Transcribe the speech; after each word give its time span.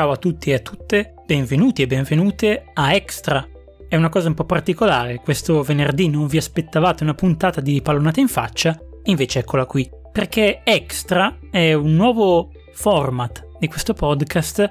Ciao 0.00 0.12
a 0.12 0.16
tutti 0.16 0.48
e 0.48 0.54
a 0.54 0.58
tutte, 0.60 1.12
benvenuti 1.26 1.82
e 1.82 1.86
benvenute 1.86 2.70
a 2.72 2.94
Extra. 2.94 3.46
È 3.86 3.96
una 3.96 4.08
cosa 4.08 4.28
un 4.28 4.34
po' 4.34 4.46
particolare, 4.46 5.18
questo 5.18 5.62
venerdì 5.62 6.08
non 6.08 6.26
vi 6.26 6.38
aspettavate 6.38 7.02
una 7.02 7.12
puntata 7.12 7.60
di 7.60 7.82
pallonata 7.82 8.18
in 8.18 8.28
faccia, 8.28 8.80
invece 9.02 9.40
eccola 9.40 9.66
qui, 9.66 9.86
perché 10.10 10.62
Extra 10.64 11.38
è 11.50 11.74
un 11.74 11.96
nuovo 11.96 12.50
format 12.72 13.46
di 13.58 13.68
questo 13.68 13.92
podcast 13.92 14.70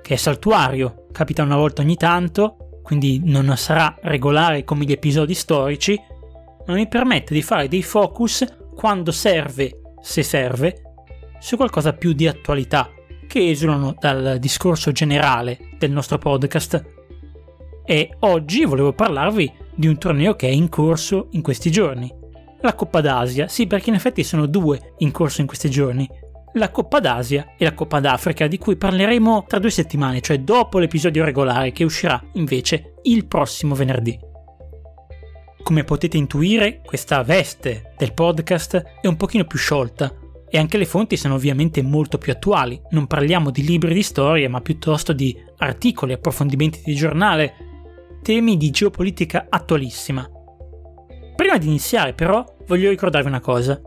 che 0.00 0.14
è 0.14 0.16
saltuario, 0.16 1.08
capita 1.12 1.42
una 1.42 1.56
volta 1.56 1.82
ogni 1.82 1.96
tanto, 1.96 2.80
quindi 2.82 3.20
non 3.22 3.54
sarà 3.58 3.94
regolare 4.00 4.64
come 4.64 4.86
gli 4.86 4.92
episodi 4.92 5.34
storici, 5.34 6.00
ma 6.66 6.72
mi 6.72 6.88
permette 6.88 7.34
di 7.34 7.42
fare 7.42 7.68
dei 7.68 7.82
focus 7.82 8.46
quando 8.74 9.12
serve, 9.12 9.82
se 10.00 10.22
serve, 10.22 10.80
su 11.38 11.58
qualcosa 11.58 11.92
più 11.92 12.14
di 12.14 12.26
attualità, 12.26 12.90
che 13.30 13.48
esulano 13.48 13.94
dal 13.96 14.38
discorso 14.40 14.90
generale 14.90 15.56
del 15.78 15.92
nostro 15.92 16.18
podcast. 16.18 16.84
E 17.84 18.16
oggi 18.20 18.64
volevo 18.64 18.92
parlarvi 18.92 19.52
di 19.72 19.86
un 19.86 19.98
torneo 19.98 20.34
che 20.34 20.48
è 20.48 20.50
in 20.50 20.68
corso 20.68 21.28
in 21.30 21.40
questi 21.40 21.70
giorni. 21.70 22.12
La 22.62 22.74
Coppa 22.74 23.00
d'Asia, 23.00 23.46
sì 23.46 23.68
perché 23.68 23.90
in 23.90 23.94
effetti 23.94 24.24
sono 24.24 24.46
due 24.46 24.94
in 24.98 25.12
corso 25.12 25.42
in 25.42 25.46
questi 25.46 25.70
giorni. 25.70 26.10
La 26.54 26.72
Coppa 26.72 26.98
d'Asia 26.98 27.54
e 27.56 27.62
la 27.62 27.72
Coppa 27.72 28.00
d'Africa 28.00 28.48
di 28.48 28.58
cui 28.58 28.74
parleremo 28.74 29.44
tra 29.46 29.60
due 29.60 29.70
settimane, 29.70 30.20
cioè 30.20 30.40
dopo 30.40 30.80
l'episodio 30.80 31.24
regolare 31.24 31.70
che 31.70 31.84
uscirà 31.84 32.20
invece 32.32 32.94
il 33.02 33.26
prossimo 33.26 33.76
venerdì. 33.76 34.18
Come 35.62 35.84
potete 35.84 36.16
intuire, 36.16 36.80
questa 36.84 37.22
veste 37.22 37.92
del 37.96 38.12
podcast 38.12 38.98
è 39.00 39.06
un 39.06 39.16
pochino 39.16 39.44
più 39.44 39.56
sciolta, 39.56 40.12
e 40.50 40.58
anche 40.58 40.76
le 40.76 40.84
fonti 40.84 41.16
sono 41.16 41.34
ovviamente 41.34 41.80
molto 41.80 42.18
più 42.18 42.32
attuali. 42.32 42.80
Non 42.90 43.06
parliamo 43.06 43.50
di 43.50 43.64
libri 43.64 43.94
di 43.94 44.02
storia, 44.02 44.50
ma 44.50 44.60
piuttosto 44.60 45.12
di 45.12 45.34
articoli, 45.58 46.12
approfondimenti 46.12 46.82
di 46.84 46.94
giornale, 46.94 47.54
temi 48.22 48.56
di 48.56 48.70
geopolitica 48.70 49.46
attualissima. 49.48 50.28
Prima 51.36 51.56
di 51.56 51.68
iniziare, 51.68 52.14
però, 52.14 52.44
voglio 52.66 52.90
ricordarvi 52.90 53.28
una 53.28 53.40
cosa. 53.40 53.80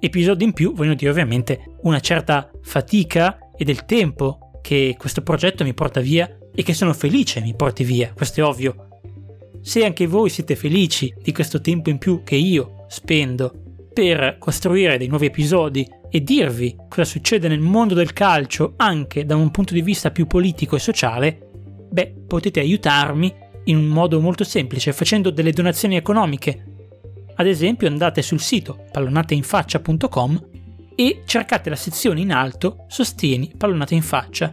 Episodi 0.00 0.44
in 0.44 0.52
più 0.52 0.74
vogliono 0.74 0.96
dire 0.96 1.10
ovviamente 1.10 1.76
una 1.82 2.00
certa 2.00 2.50
fatica 2.60 3.38
e 3.56 3.64
del 3.64 3.84
tempo 3.84 4.58
che 4.60 4.96
questo 4.98 5.22
progetto 5.22 5.62
mi 5.62 5.74
porta 5.74 6.00
via 6.00 6.28
e 6.52 6.62
che 6.62 6.74
sono 6.74 6.92
felice 6.92 7.40
mi 7.40 7.54
porti 7.54 7.84
via, 7.84 8.12
questo 8.12 8.40
è 8.40 8.44
ovvio. 8.44 8.88
Se 9.62 9.84
anche 9.84 10.06
voi 10.06 10.28
siete 10.28 10.56
felici 10.56 11.14
di 11.22 11.32
questo 11.32 11.60
tempo 11.60 11.88
in 11.88 11.98
più 11.98 12.22
che 12.22 12.34
io 12.34 12.84
spendo 12.88 13.63
per 13.94 14.36
costruire 14.38 14.98
dei 14.98 15.06
nuovi 15.06 15.26
episodi 15.26 15.88
e 16.10 16.22
dirvi 16.22 16.76
cosa 16.88 17.04
succede 17.04 17.46
nel 17.46 17.60
mondo 17.60 17.94
del 17.94 18.12
calcio 18.12 18.74
anche 18.76 19.24
da 19.24 19.36
un 19.36 19.50
punto 19.52 19.72
di 19.72 19.82
vista 19.82 20.10
più 20.10 20.26
politico 20.26 20.74
e 20.74 20.80
sociale, 20.80 21.38
beh, 21.90 22.24
potete 22.26 22.58
aiutarmi 22.58 23.32
in 23.66 23.76
un 23.76 23.86
modo 23.86 24.20
molto 24.20 24.42
semplice 24.42 24.92
facendo 24.92 25.30
delle 25.30 25.52
donazioni 25.52 25.96
economiche. 25.96 26.64
Ad 27.36 27.46
esempio 27.46 27.86
andate 27.86 28.20
sul 28.20 28.40
sito 28.40 28.84
pallonateinfaccia.com 28.90 30.48
e 30.96 31.22
cercate 31.24 31.70
la 31.70 31.76
sezione 31.76 32.20
in 32.20 32.32
alto 32.32 32.84
Sostieni 32.88 33.52
Pallonate 33.56 33.94
in 33.94 34.02
Faccia. 34.02 34.52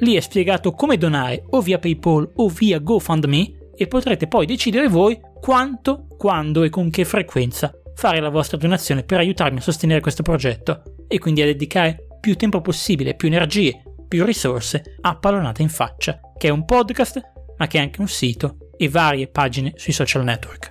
Lì 0.00 0.14
è 0.14 0.20
spiegato 0.20 0.72
come 0.72 0.98
donare 0.98 1.44
o 1.50 1.62
via 1.62 1.78
PayPal 1.78 2.30
o 2.36 2.48
via 2.48 2.78
GoFundMe 2.78 3.70
e 3.74 3.86
potrete 3.86 4.26
poi 4.26 4.44
decidere 4.44 4.88
voi 4.88 5.18
quanto, 5.40 6.06
quando 6.18 6.62
e 6.62 6.68
con 6.68 6.90
che 6.90 7.04
frequenza 7.06 7.74
fare 7.96 8.20
la 8.20 8.28
vostra 8.28 8.58
donazione 8.58 9.04
per 9.04 9.18
aiutarmi 9.18 9.58
a 9.58 9.62
sostenere 9.62 10.00
questo 10.00 10.22
progetto 10.22 10.82
e 11.08 11.18
quindi 11.18 11.40
a 11.40 11.46
dedicare 11.46 12.06
più 12.20 12.36
tempo 12.36 12.60
possibile, 12.60 13.14
più 13.14 13.28
energie, 13.28 13.82
più 14.06 14.24
risorse 14.24 14.96
a 15.00 15.16
Pallonata 15.16 15.62
in 15.62 15.70
Faccia, 15.70 16.20
che 16.36 16.48
è 16.48 16.50
un 16.50 16.66
podcast 16.66 17.20
ma 17.56 17.66
che 17.66 17.78
è 17.78 17.80
anche 17.80 18.02
un 18.02 18.08
sito 18.08 18.58
e 18.76 18.90
varie 18.90 19.28
pagine 19.28 19.72
sui 19.76 19.94
social 19.94 20.24
network. 20.24 20.70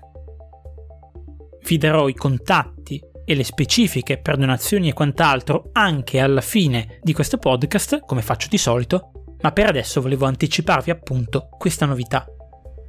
Vi 1.63 1.77
darò 1.77 2.07
i 2.07 2.13
contatti 2.13 3.01
e 3.25 3.33
le 3.33 3.43
specifiche 3.43 4.19
per 4.19 4.37
donazioni 4.37 4.89
e 4.89 4.93
quant'altro 4.93 5.69
anche 5.71 6.19
alla 6.19 6.41
fine 6.41 6.99
di 7.01 7.11
questo 7.11 7.39
podcast, 7.39 8.01
come 8.05 8.21
faccio 8.21 8.49
di 8.49 8.59
solito, 8.59 9.35
ma 9.41 9.51
per 9.51 9.65
adesso 9.65 9.99
volevo 9.99 10.27
anticiparvi 10.27 10.91
appunto 10.91 11.49
questa 11.57 11.87
novità. 11.87 12.27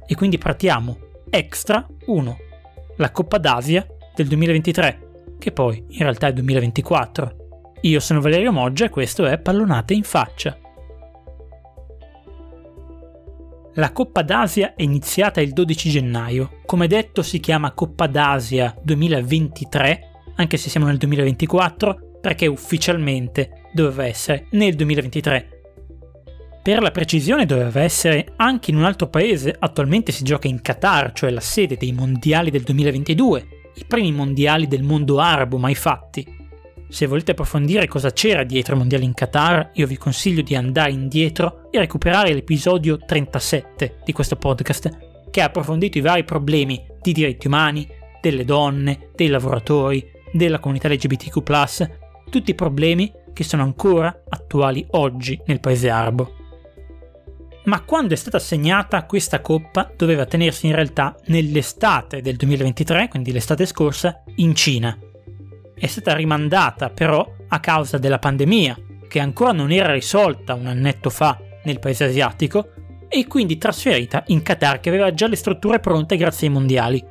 E 0.05 0.13
quindi 0.13 0.37
partiamo. 0.37 0.99
Extra 1.31 1.83
1. 2.05 2.37
La 2.97 3.11
Coppa 3.11 3.39
d'Asia 3.39 3.85
del 4.17 4.27
2023, 4.27 5.35
che 5.37 5.51
poi 5.51 5.83
in 5.89 5.99
realtà 5.99 6.27
è 6.27 6.33
2024. 6.33 7.35
Io 7.81 7.99
sono 7.99 8.19
Valerio 8.19 8.51
Moggia 8.51 8.85
e 8.85 8.89
questo 8.89 9.27
è 9.27 9.37
Pallonate 9.37 9.93
in 9.93 10.01
faccia. 10.01 10.57
La 13.75 13.91
Coppa 13.91 14.23
d'Asia 14.23 14.73
è 14.73 14.81
iniziata 14.81 15.39
il 15.39 15.53
12 15.53 15.89
gennaio. 15.91 16.61
Come 16.65 16.87
detto 16.87 17.21
si 17.21 17.39
chiama 17.39 17.73
Coppa 17.73 18.07
d'Asia 18.07 18.75
2023, 18.81 20.01
anche 20.37 20.57
se 20.57 20.69
siamo 20.69 20.87
nel 20.87 20.97
2024, 20.97 22.17
perché 22.19 22.47
ufficialmente 22.47 23.65
doveva 23.71 24.07
essere 24.07 24.47
nel 24.51 24.73
2023. 24.73 25.49
Per 26.63 26.81
la 26.81 26.91
precisione 26.91 27.45
doveva 27.45 27.81
essere 27.81 28.33
anche 28.37 28.71
in 28.71 28.77
un 28.77 28.83
altro 28.83 29.07
paese, 29.07 29.55
attualmente 29.57 30.11
si 30.11 30.23
gioca 30.23 30.47
in 30.47 30.59
Qatar, 30.59 31.13
cioè 31.13 31.29
la 31.29 31.39
sede 31.39 31.77
dei 31.77 31.93
mondiali 31.93 32.49
del 32.49 32.63
2022, 32.63 33.56
i 33.77 33.85
primi 33.85 34.11
mondiali 34.11 34.67
del 34.67 34.83
mondo 34.83 35.19
arabo 35.19 35.57
mai 35.57 35.75
fatti. 35.75 36.25
Se 36.89 37.05
volete 37.05 37.31
approfondire 37.31 37.87
cosa 37.87 38.11
c'era 38.11 38.43
dietro 38.43 38.75
i 38.75 38.77
mondiali 38.77 39.05
in 39.05 39.13
Qatar, 39.13 39.71
io 39.73 39.87
vi 39.87 39.97
consiglio 39.97 40.41
di 40.41 40.55
andare 40.55 40.91
indietro 40.91 41.69
e 41.69 41.79
recuperare 41.79 42.33
l'episodio 42.33 42.97
37 42.97 43.99
di 44.05 44.13
questo 44.13 44.35
podcast, 44.35 45.29
che 45.29 45.41
ha 45.41 45.45
approfondito 45.45 45.97
i 45.97 46.01
vari 46.01 46.23
problemi 46.23 46.83
di 47.01 47.11
diritti 47.11 47.47
umani, 47.47 47.87
delle 48.21 48.45
donne, 48.45 49.09
dei 49.15 49.27
lavoratori, 49.27 50.03
della 50.31 50.59
comunità 50.59 50.89
LGBTQ, 50.89 51.89
tutti 52.29 52.51
i 52.51 52.55
problemi 52.55 53.11
che 53.33 53.43
sono 53.43 53.63
ancora 53.63 54.23
attuali 54.29 54.85
oggi 54.91 55.39
nel 55.45 55.59
paese 55.59 55.89
arabo 55.89 56.45
ma 57.67 57.81
quando 57.81 58.13
è 58.13 58.17
stata 58.17 58.37
assegnata 58.37 59.05
questa 59.05 59.41
coppa 59.41 59.91
doveva 59.95 60.25
tenersi 60.25 60.67
in 60.67 60.75
realtà 60.75 61.15
nell'estate 61.25 62.21
del 62.21 62.35
2023, 62.35 63.09
quindi 63.09 63.31
l'estate 63.31 63.65
scorsa, 63.65 64.23
in 64.35 64.55
Cina. 64.55 64.97
È 65.73 65.85
stata 65.85 66.15
rimandata 66.15 66.89
però 66.89 67.25
a 67.49 67.59
causa 67.59 67.97
della 67.97 68.19
pandemia, 68.19 68.77
che 69.07 69.19
ancora 69.19 69.51
non 69.51 69.71
era 69.71 69.91
risolta 69.91 70.53
un 70.53 70.67
annetto 70.67 71.09
fa 71.09 71.39
nel 71.63 71.79
paese 71.79 72.05
asiatico, 72.05 72.71
e 73.09 73.27
quindi 73.27 73.57
trasferita 73.57 74.23
in 74.27 74.41
Qatar 74.41 74.79
che 74.79 74.89
aveva 74.89 75.13
già 75.13 75.27
le 75.27 75.35
strutture 75.35 75.79
pronte 75.79 76.17
grazie 76.17 76.47
ai 76.47 76.53
mondiali. 76.53 77.05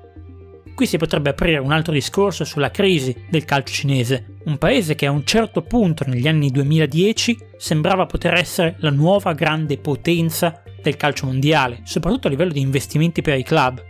Qui 0.76 0.84
si 0.84 0.98
potrebbe 0.98 1.30
aprire 1.30 1.56
un 1.56 1.72
altro 1.72 1.94
discorso 1.94 2.44
sulla 2.44 2.70
crisi 2.70 3.16
del 3.30 3.46
calcio 3.46 3.72
cinese, 3.72 4.40
un 4.44 4.58
paese 4.58 4.94
che 4.94 5.06
a 5.06 5.10
un 5.10 5.24
certo 5.24 5.62
punto 5.62 6.04
negli 6.06 6.28
anni 6.28 6.50
2010 6.50 7.38
sembrava 7.56 8.04
poter 8.04 8.34
essere 8.34 8.76
la 8.80 8.90
nuova 8.90 9.32
grande 9.32 9.78
potenza 9.78 10.62
del 10.82 10.98
calcio 10.98 11.24
mondiale, 11.24 11.80
soprattutto 11.84 12.26
a 12.26 12.30
livello 12.30 12.52
di 12.52 12.60
investimenti 12.60 13.22
per 13.22 13.38
i 13.38 13.42
club. 13.42 13.82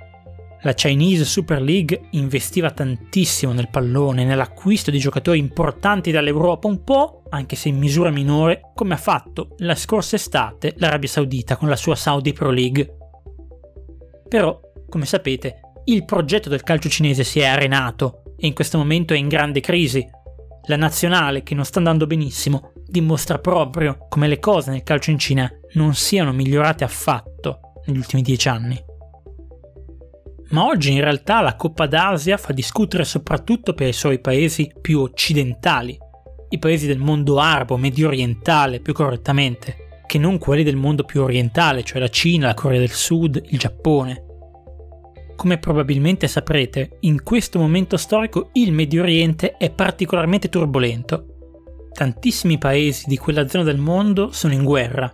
La 0.63 0.75
Chinese 0.75 1.25
Super 1.25 1.61
League 1.61 2.03
investiva 2.11 2.71
tantissimo 2.71 3.53
nel 3.53 3.69
pallone, 3.69 4.25
nell'acquisto 4.25 4.93
di 4.93 5.01
giocatori 5.01 5.41
importanti 5.41 6.13
dall'Europa, 6.13 6.69
un 6.69 6.85
po', 6.85 7.25
anche 7.31 7.57
se 7.57 7.69
in 7.69 7.79
misura 7.79 8.11
minore, 8.11 8.61
come 8.77 8.95
ha 8.95 8.99
fatto 8.99 9.57
la 9.59 9.75
scorsa 9.75 10.15
estate 10.15 10.75
l'Arabia 10.77 11.09
Saudita 11.09 11.57
con 11.57 11.69
la 11.69 11.75
sua 11.75 11.97
Saudi 11.97 12.33
Pro 12.33 12.51
League. 12.51 12.97
Però, 14.29 14.61
come 14.89 15.05
sapete, 15.05 15.63
il 15.89 16.05
progetto 16.05 16.49
del 16.49 16.63
calcio 16.63 16.89
cinese 16.89 17.23
si 17.23 17.39
è 17.39 17.47
arenato 17.47 18.23
e 18.37 18.47
in 18.47 18.55
questo 18.55 18.77
momento 18.77 19.15
è 19.15 19.17
in 19.17 19.29
grande 19.29 19.61
crisi. 19.61 20.05
La 20.69 20.77
nazionale, 20.77 21.43
che 21.43 21.55
non 21.55 21.65
sta 21.65 21.79
andando 21.79 22.07
benissimo, 22.07 22.73
dimostra 22.85 23.39
proprio 23.39 24.07
come 24.09 24.27
le 24.27 24.41
cose 24.41 24.71
nel 24.71 24.83
calcio 24.83 25.11
in 25.11 25.19
Cina 25.19 25.51
non 25.75 25.95
siano 25.95 26.33
migliorate 26.33 26.83
affatto 26.83 27.61
negli 27.87 27.99
ultimi 27.99 28.23
dieci 28.23 28.49
anni. 28.49 28.83
Ma 30.49 30.67
oggi 30.67 30.93
in 30.93 31.01
realtà 31.01 31.41
la 31.41 31.55
Coppa 31.55 31.87
d'Asia 31.87 32.37
fa 32.37 32.53
discutere 32.53 33.05
soprattutto 33.05 33.73
per 33.73 33.89
i 33.89 33.93
suoi 33.93 34.21
paesi 34.21 34.73
più 34.81 35.01
occidentali, 35.01 35.97
i 36.49 36.59
paesi 36.59 36.89
del 36.89 36.99
mondo 36.99 37.39
arabo, 37.39 37.77
medio 37.77 38.09
orientale 38.09 38.81
più 38.81 38.93
correttamente, 38.93 40.03
che 40.07 40.19
non 40.19 40.39
quelli 40.39 40.65
del 40.65 40.77
mondo 40.77 41.05
più 41.05 41.23
orientale, 41.23 41.85
cioè 41.85 42.01
la 42.01 42.09
Cina, 42.09 42.47
la 42.47 42.55
Corea 42.55 42.79
del 42.79 42.91
Sud, 42.91 43.41
il 43.51 43.59
Giappone. 43.59 44.26
Come 45.37 45.59
probabilmente 45.59 46.27
saprete, 46.27 46.97
in 47.01 47.23
questo 47.23 47.59
momento 47.59 47.97
storico 47.97 48.49
il 48.55 48.73
Medio 48.73 49.03
Oriente 49.03 49.57
è 49.57 49.71
particolarmente 49.71 50.49
turbolento 50.49 51.35
tantissimi 51.97 52.59
paesi 52.59 53.05
di 53.09 53.17
quella 53.17 53.49
zona 53.49 53.65
del 53.65 53.79
mondo 53.79 54.31
sono 54.31 54.53
in 54.53 54.65
guerra. 54.65 55.13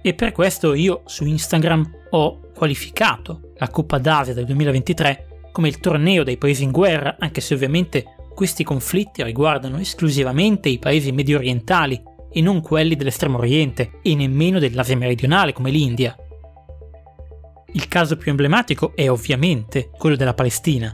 E 0.00 0.14
per 0.14 0.30
questo 0.30 0.72
io 0.74 1.02
su 1.06 1.24
Instagram 1.24 1.90
ho 2.10 2.40
qualificato 2.54 3.52
la 3.56 3.68
Coppa 3.68 3.98
d'Asia 3.98 4.32
del 4.32 4.44
2023 4.44 5.26
come 5.50 5.66
il 5.66 5.80
torneo 5.80 6.22
dei 6.22 6.36
paesi 6.36 6.62
in 6.62 6.70
guerra, 6.70 7.16
anche 7.18 7.40
se 7.40 7.52
ovviamente 7.52 8.04
questi 8.32 8.62
conflitti 8.62 9.24
riguardano 9.24 9.78
esclusivamente 9.78 10.68
i 10.68 10.78
paesi 10.78 11.10
medio 11.10 11.38
orientali 11.38 12.00
e 12.30 12.40
non 12.40 12.60
quelli 12.60 12.94
dell'estremo 12.94 13.38
oriente 13.38 13.98
e 14.00 14.14
nemmeno 14.14 14.60
dell'Asia 14.60 14.96
meridionale 14.96 15.52
come 15.52 15.72
l'India. 15.72 16.16
Il 17.72 17.86
caso 17.86 18.16
più 18.16 18.30
emblematico 18.30 18.92
è 18.94 19.10
ovviamente 19.10 19.90
quello 19.96 20.16
della 20.16 20.34
Palestina. 20.34 20.90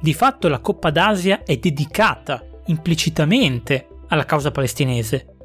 Di 0.00 0.14
fatto 0.14 0.48
la 0.48 0.60
Coppa 0.60 0.90
d'Asia 0.90 1.44
è 1.44 1.56
dedicata 1.56 2.44
implicitamente 2.66 3.88
alla 4.08 4.24
causa 4.24 4.50
palestinese. 4.50 5.36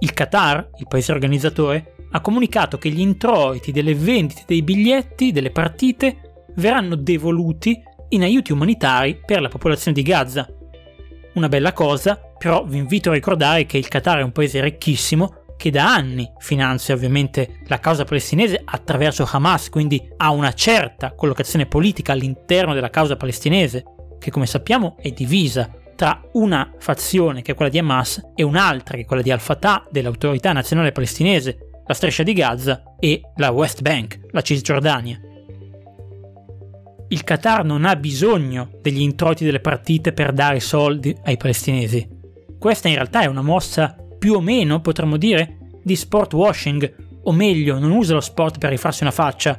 Il 0.00 0.12
Qatar, 0.12 0.70
il 0.78 0.86
paese 0.86 1.12
organizzatore, 1.12 1.94
ha 2.10 2.20
comunicato 2.20 2.78
che 2.78 2.90
gli 2.90 3.00
introiti 3.00 3.72
delle 3.72 3.94
vendite 3.94 4.44
dei 4.46 4.62
biglietti 4.62 5.32
delle 5.32 5.50
partite 5.50 6.44
verranno 6.56 6.94
devoluti 6.94 7.80
in 8.10 8.22
aiuti 8.22 8.52
umanitari 8.52 9.20
per 9.24 9.40
la 9.40 9.48
popolazione 9.48 9.96
di 9.96 10.02
Gaza. 10.02 10.46
Una 11.34 11.48
bella 11.48 11.72
cosa, 11.72 12.20
però 12.38 12.64
vi 12.64 12.78
invito 12.78 13.10
a 13.10 13.14
ricordare 13.14 13.66
che 13.66 13.78
il 13.78 13.88
Qatar 13.88 14.18
è 14.18 14.22
un 14.22 14.32
paese 14.32 14.60
ricchissimo 14.60 15.37
che 15.58 15.70
da 15.70 15.92
anni 15.92 16.30
finanzia 16.38 16.94
ovviamente 16.94 17.58
la 17.66 17.80
causa 17.80 18.04
palestinese 18.04 18.62
attraverso 18.64 19.28
Hamas, 19.30 19.68
quindi 19.68 20.08
ha 20.16 20.30
una 20.30 20.52
certa 20.54 21.12
collocazione 21.12 21.66
politica 21.66 22.12
all'interno 22.12 22.74
della 22.74 22.90
causa 22.90 23.16
palestinese, 23.16 23.84
che 24.20 24.30
come 24.30 24.46
sappiamo 24.46 24.96
è 24.98 25.10
divisa 25.10 25.68
tra 25.96 26.22
una 26.34 26.72
fazione 26.78 27.42
che 27.42 27.52
è 27.52 27.54
quella 27.56 27.72
di 27.72 27.78
Hamas 27.78 28.30
e 28.36 28.44
un'altra 28.44 28.94
che 28.94 29.02
è 29.02 29.04
quella 29.04 29.20
di 29.20 29.32
Al-Fatah 29.32 29.88
dell'autorità 29.90 30.52
nazionale 30.52 30.92
palestinese, 30.92 31.58
la 31.84 31.94
striscia 31.94 32.22
di 32.22 32.34
Gaza 32.34 32.94
e 33.00 33.20
la 33.34 33.50
West 33.50 33.82
Bank, 33.82 34.20
la 34.30 34.40
Cisgiordania. 34.40 35.20
Il 37.08 37.24
Qatar 37.24 37.64
non 37.64 37.84
ha 37.84 37.96
bisogno 37.96 38.70
degli 38.80 39.00
introiti 39.00 39.44
delle 39.44 39.60
partite 39.60 40.12
per 40.12 40.32
dare 40.32 40.60
soldi 40.60 41.16
ai 41.24 41.36
palestinesi. 41.36 42.06
Questa 42.60 42.86
in 42.86 42.94
realtà 42.94 43.22
è 43.22 43.26
una 43.26 43.42
mossa 43.42 43.96
più 44.18 44.34
o 44.34 44.40
meno, 44.40 44.80
potremmo 44.80 45.16
dire, 45.16 45.58
di 45.82 45.96
sport 45.96 46.32
washing, 46.34 47.20
o 47.22 47.32
meglio, 47.32 47.78
non 47.78 47.90
usa 47.90 48.14
lo 48.14 48.20
sport 48.20 48.58
per 48.58 48.70
rifarsi 48.70 49.02
una 49.02 49.12
faccia, 49.12 49.58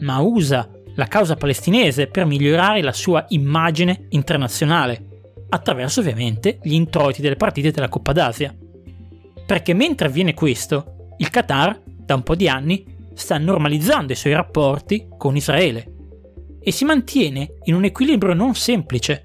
ma 0.00 0.20
usa 0.20 0.68
la 0.94 1.06
causa 1.06 1.36
palestinese 1.36 2.06
per 2.06 2.24
migliorare 2.24 2.82
la 2.82 2.92
sua 2.92 3.24
immagine 3.28 4.06
internazionale, 4.10 5.16
attraverso 5.48 6.00
ovviamente 6.00 6.58
gli 6.62 6.74
introiti 6.74 7.20
delle 7.20 7.36
partite 7.36 7.70
della 7.70 7.88
Coppa 7.88 8.12
d'Asia. 8.12 8.54
Perché 9.46 9.74
mentre 9.74 10.08
avviene 10.08 10.34
questo, 10.34 11.14
il 11.18 11.30
Qatar, 11.30 11.80
da 11.84 12.14
un 12.14 12.22
po' 12.22 12.34
di 12.34 12.48
anni, 12.48 12.84
sta 13.14 13.38
normalizzando 13.38 14.12
i 14.12 14.16
suoi 14.16 14.34
rapporti 14.34 15.08
con 15.16 15.36
Israele 15.36 15.92
e 16.60 16.72
si 16.72 16.84
mantiene 16.84 17.58
in 17.64 17.74
un 17.74 17.84
equilibrio 17.84 18.34
non 18.34 18.54
semplice, 18.54 19.22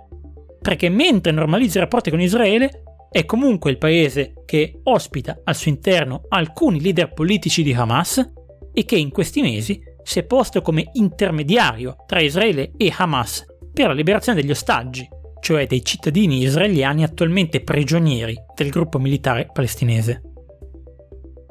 perché 0.62 0.90
mentre 0.90 1.32
normalizza 1.32 1.80
i 1.80 1.82
rapporti 1.82 2.10
con 2.10 2.22
Israele, 2.22 2.84
è 3.14 3.26
comunque 3.26 3.72
il 3.72 3.78
paese 3.78 4.36
che 4.46 4.80
ospita 4.84 5.42
al 5.44 5.56
suo 5.56 5.70
interno 5.70 6.24
alcuni 6.30 6.80
leader 6.80 7.12
politici 7.12 7.62
di 7.62 7.74
Hamas 7.74 8.26
e 8.72 8.86
che 8.86 8.96
in 8.96 9.10
questi 9.10 9.42
mesi 9.42 9.82
si 10.02 10.20
è 10.20 10.24
posto 10.24 10.62
come 10.62 10.90
intermediario 10.94 11.98
tra 12.08 12.22
Israele 12.22 12.72
e 12.78 12.94
Hamas 12.96 13.46
per 13.74 13.88
la 13.88 13.94
liberazione 13.94 14.40
degli 14.40 14.52
ostaggi, 14.52 15.06
cioè 15.42 15.68
dei 15.68 15.84
cittadini 15.84 16.42
israeliani 16.42 17.04
attualmente 17.04 17.60
prigionieri 17.60 18.34
del 18.56 18.70
gruppo 18.70 18.98
militare 18.98 19.50
palestinese. 19.52 20.22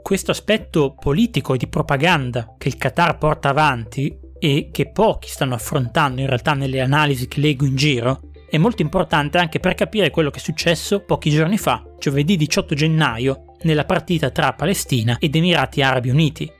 Questo 0.00 0.30
aspetto 0.30 0.94
politico 0.98 1.52
e 1.52 1.58
di 1.58 1.68
propaganda 1.68 2.54
che 2.56 2.68
il 2.68 2.78
Qatar 2.78 3.18
porta 3.18 3.50
avanti 3.50 4.18
e 4.38 4.70
che 4.72 4.90
pochi 4.90 5.28
stanno 5.28 5.54
affrontando 5.54 6.22
in 6.22 6.26
realtà 6.26 6.54
nelle 6.54 6.80
analisi 6.80 7.28
che 7.28 7.40
leggo 7.40 7.66
in 7.66 7.76
giro, 7.76 8.29
è 8.50 8.58
molto 8.58 8.82
importante 8.82 9.38
anche 9.38 9.60
per 9.60 9.74
capire 9.74 10.10
quello 10.10 10.30
che 10.30 10.38
è 10.38 10.42
successo 10.42 11.00
pochi 11.00 11.30
giorni 11.30 11.56
fa, 11.56 11.84
giovedì 11.98 12.36
18 12.36 12.74
gennaio, 12.74 13.44
nella 13.62 13.84
partita 13.84 14.30
tra 14.30 14.54
Palestina 14.54 15.16
ed 15.20 15.36
Emirati 15.36 15.82
Arabi 15.82 16.10
Uniti. 16.10 16.50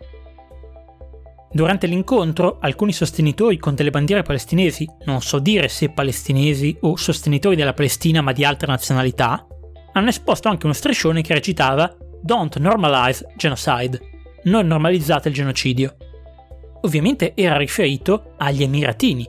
Durante 1.53 1.89
l'incontro, 1.89 2.59
alcuni 2.61 2.93
sostenitori 2.93 3.59
con 3.59 3.75
delle 3.75 3.91
bandiere 3.91 4.23
palestinesi, 4.23 4.89
non 5.07 5.21
so 5.21 5.41
dire 5.41 5.67
se 5.67 5.91
palestinesi 5.91 6.77
o 6.83 6.95
sostenitori 6.95 7.57
della 7.57 7.75
Palestina 7.75 8.21
ma 8.21 8.31
di 8.31 8.45
altre 8.45 8.69
nazionalità, 8.69 9.45
hanno 9.93 10.11
esposto 10.11 10.47
anche 10.49 10.67
uno 10.67 10.75
striscione 10.75 11.23
che 11.23 11.35
recitava 11.35 11.93
Don't 12.23 12.57
normalize 12.59 13.27
genocide. 13.37 14.01
Non 14.45 14.69
normalizzate 14.69 15.29
il 15.29 15.35
genocidio. 15.35 15.97
Ovviamente 16.83 17.33
era 17.35 17.57
riferito 17.57 18.35
agli 18.39 18.63
Emiratini, 18.63 19.29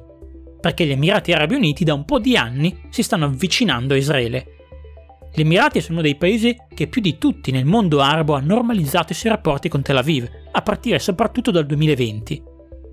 perché 0.61 0.85
gli 0.85 0.91
Emirati 0.91 1.33
Arabi 1.33 1.55
Uniti 1.55 1.83
da 1.83 1.93
un 1.93 2.05
po' 2.05 2.19
di 2.19 2.37
anni 2.37 2.83
si 2.89 3.03
stanno 3.03 3.25
avvicinando 3.25 3.93
a 3.93 3.97
Israele. 3.97 4.45
Gli 5.33 5.41
Emirati 5.41 5.81
sono 5.81 5.95
uno 5.95 6.03
dei 6.03 6.15
paesi 6.15 6.55
che 6.73 6.87
più 6.87 7.01
di 7.01 7.17
tutti 7.17 7.51
nel 7.51 7.65
mondo 7.65 7.99
arabo 7.99 8.35
ha 8.35 8.39
normalizzato 8.39 9.11
i 9.11 9.15
suoi 9.15 9.31
rapporti 9.31 9.67
con 9.69 9.81
Tel 9.81 9.97
Aviv, 9.97 10.29
a 10.51 10.61
partire 10.61 10.99
soprattutto 10.99 11.51
dal 11.51 11.65
2020. 11.65 12.43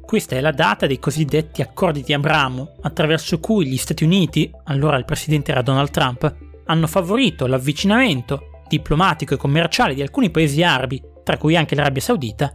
Questa 0.01 0.37
è 0.37 0.41
la 0.41 0.53
data 0.53 0.87
dei 0.87 0.99
cosiddetti 0.99 1.61
accordi 1.61 2.03
di 2.03 2.15
Abramo, 2.15 2.77
attraverso 2.81 3.39
cui 3.41 3.67
gli 3.67 3.77
Stati 3.77 4.05
Uniti, 4.05 4.51
allora 4.65 4.97
il 4.97 5.05
presidente 5.05 5.51
era 5.51 5.63
Donald 5.63 5.91
Trump, 5.91 6.35
hanno 6.65 6.87
favorito 6.87 7.47
l'avvicinamento 7.47 8.63
diplomatico 8.69 9.35
e 9.35 9.37
commerciale 9.37 9.95
di 9.95 10.01
alcuni 10.01 10.31
paesi 10.31 10.63
arabi, 10.63 11.03
tra 11.25 11.37
cui 11.37 11.57
anche 11.57 11.75
l'Arabia 11.75 12.01
Saudita, 12.01 12.51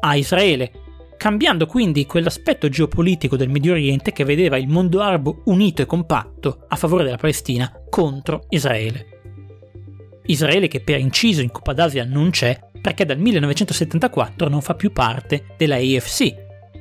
a 0.00 0.16
Israele, 0.16 0.70
cambiando 1.16 1.66
quindi 1.66 2.06
quell'aspetto 2.06 2.68
geopolitico 2.68 3.36
del 3.36 3.48
Medio 3.48 3.72
Oriente 3.72 4.12
che 4.12 4.24
vedeva 4.24 4.56
il 4.56 4.68
mondo 4.68 5.00
arabo 5.00 5.42
unito 5.46 5.82
e 5.82 5.86
compatto 5.86 6.64
a 6.68 6.76
favore 6.76 7.04
della 7.04 7.16
Palestina 7.16 7.72
contro 7.88 8.46
Israele. 8.50 9.06
Israele 10.26 10.68
che 10.68 10.80
per 10.80 10.98
inciso 10.98 11.42
in 11.42 11.50
Coppa 11.50 11.72
d'Asia 11.72 12.04
non 12.04 12.30
c'è 12.30 12.58
perché 12.80 13.04
dal 13.04 13.18
1974 13.18 14.48
non 14.48 14.60
fa 14.60 14.74
più 14.74 14.92
parte 14.92 15.54
della 15.56 15.76
AFC, 15.76 16.34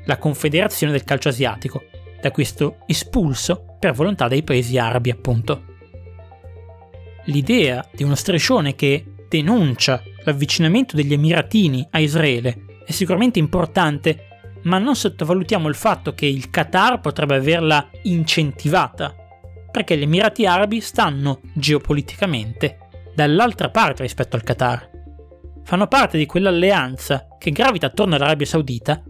la 0.06 0.18
Confederazione 0.18 0.92
del 0.92 1.04
Calcio 1.04 1.30
Asiatico, 1.30 1.84
da 2.22 2.32
questo 2.32 2.78
espulso 2.88 3.76
per 3.80 3.94
volontà 3.94 4.28
dei 4.28 4.44
paesi 4.44 4.78
arabi 4.78 5.10
appunto 5.10 5.72
l'idea 7.26 7.88
di 7.94 8.04
uno 8.04 8.16
striscione 8.16 8.76
che 8.76 9.06
denuncia 9.30 10.02
l'avvicinamento 10.24 10.96
degli 10.96 11.14
Emiratini 11.14 11.86
a 11.92 12.00
Israele 12.00 12.63
è 12.86 12.92
sicuramente 12.92 13.40
importante, 13.40 14.28
ma 14.64 14.78
non 14.78 14.96
sottovalutiamo 14.96 15.68
il 15.68 15.76
fatto 15.76 16.14
che 16.14 16.26
il 16.26 16.50
Qatar 16.50 17.00
potrebbe 17.00 17.36
averla 17.36 17.90
incentivata, 18.04 19.16
perché 19.72 19.98
gli 19.98 20.04
Emirati 20.04 20.46
Arabi 20.46 20.80
stanno 20.80 21.42
geopoliticamente 21.54 22.78
dall'altra 23.16 23.70
parte 23.70 24.04
rispetto 24.04 24.36
al 24.36 24.44
Qatar. 24.44 24.90
Fanno 25.64 25.88
parte 25.88 26.18
di 26.18 26.26
quell'alleanza 26.26 27.28
che 27.38 27.52
gravita 27.52 27.88
attorno 27.88 28.16
all'Arabia 28.16 28.46
Saudita 28.46 29.02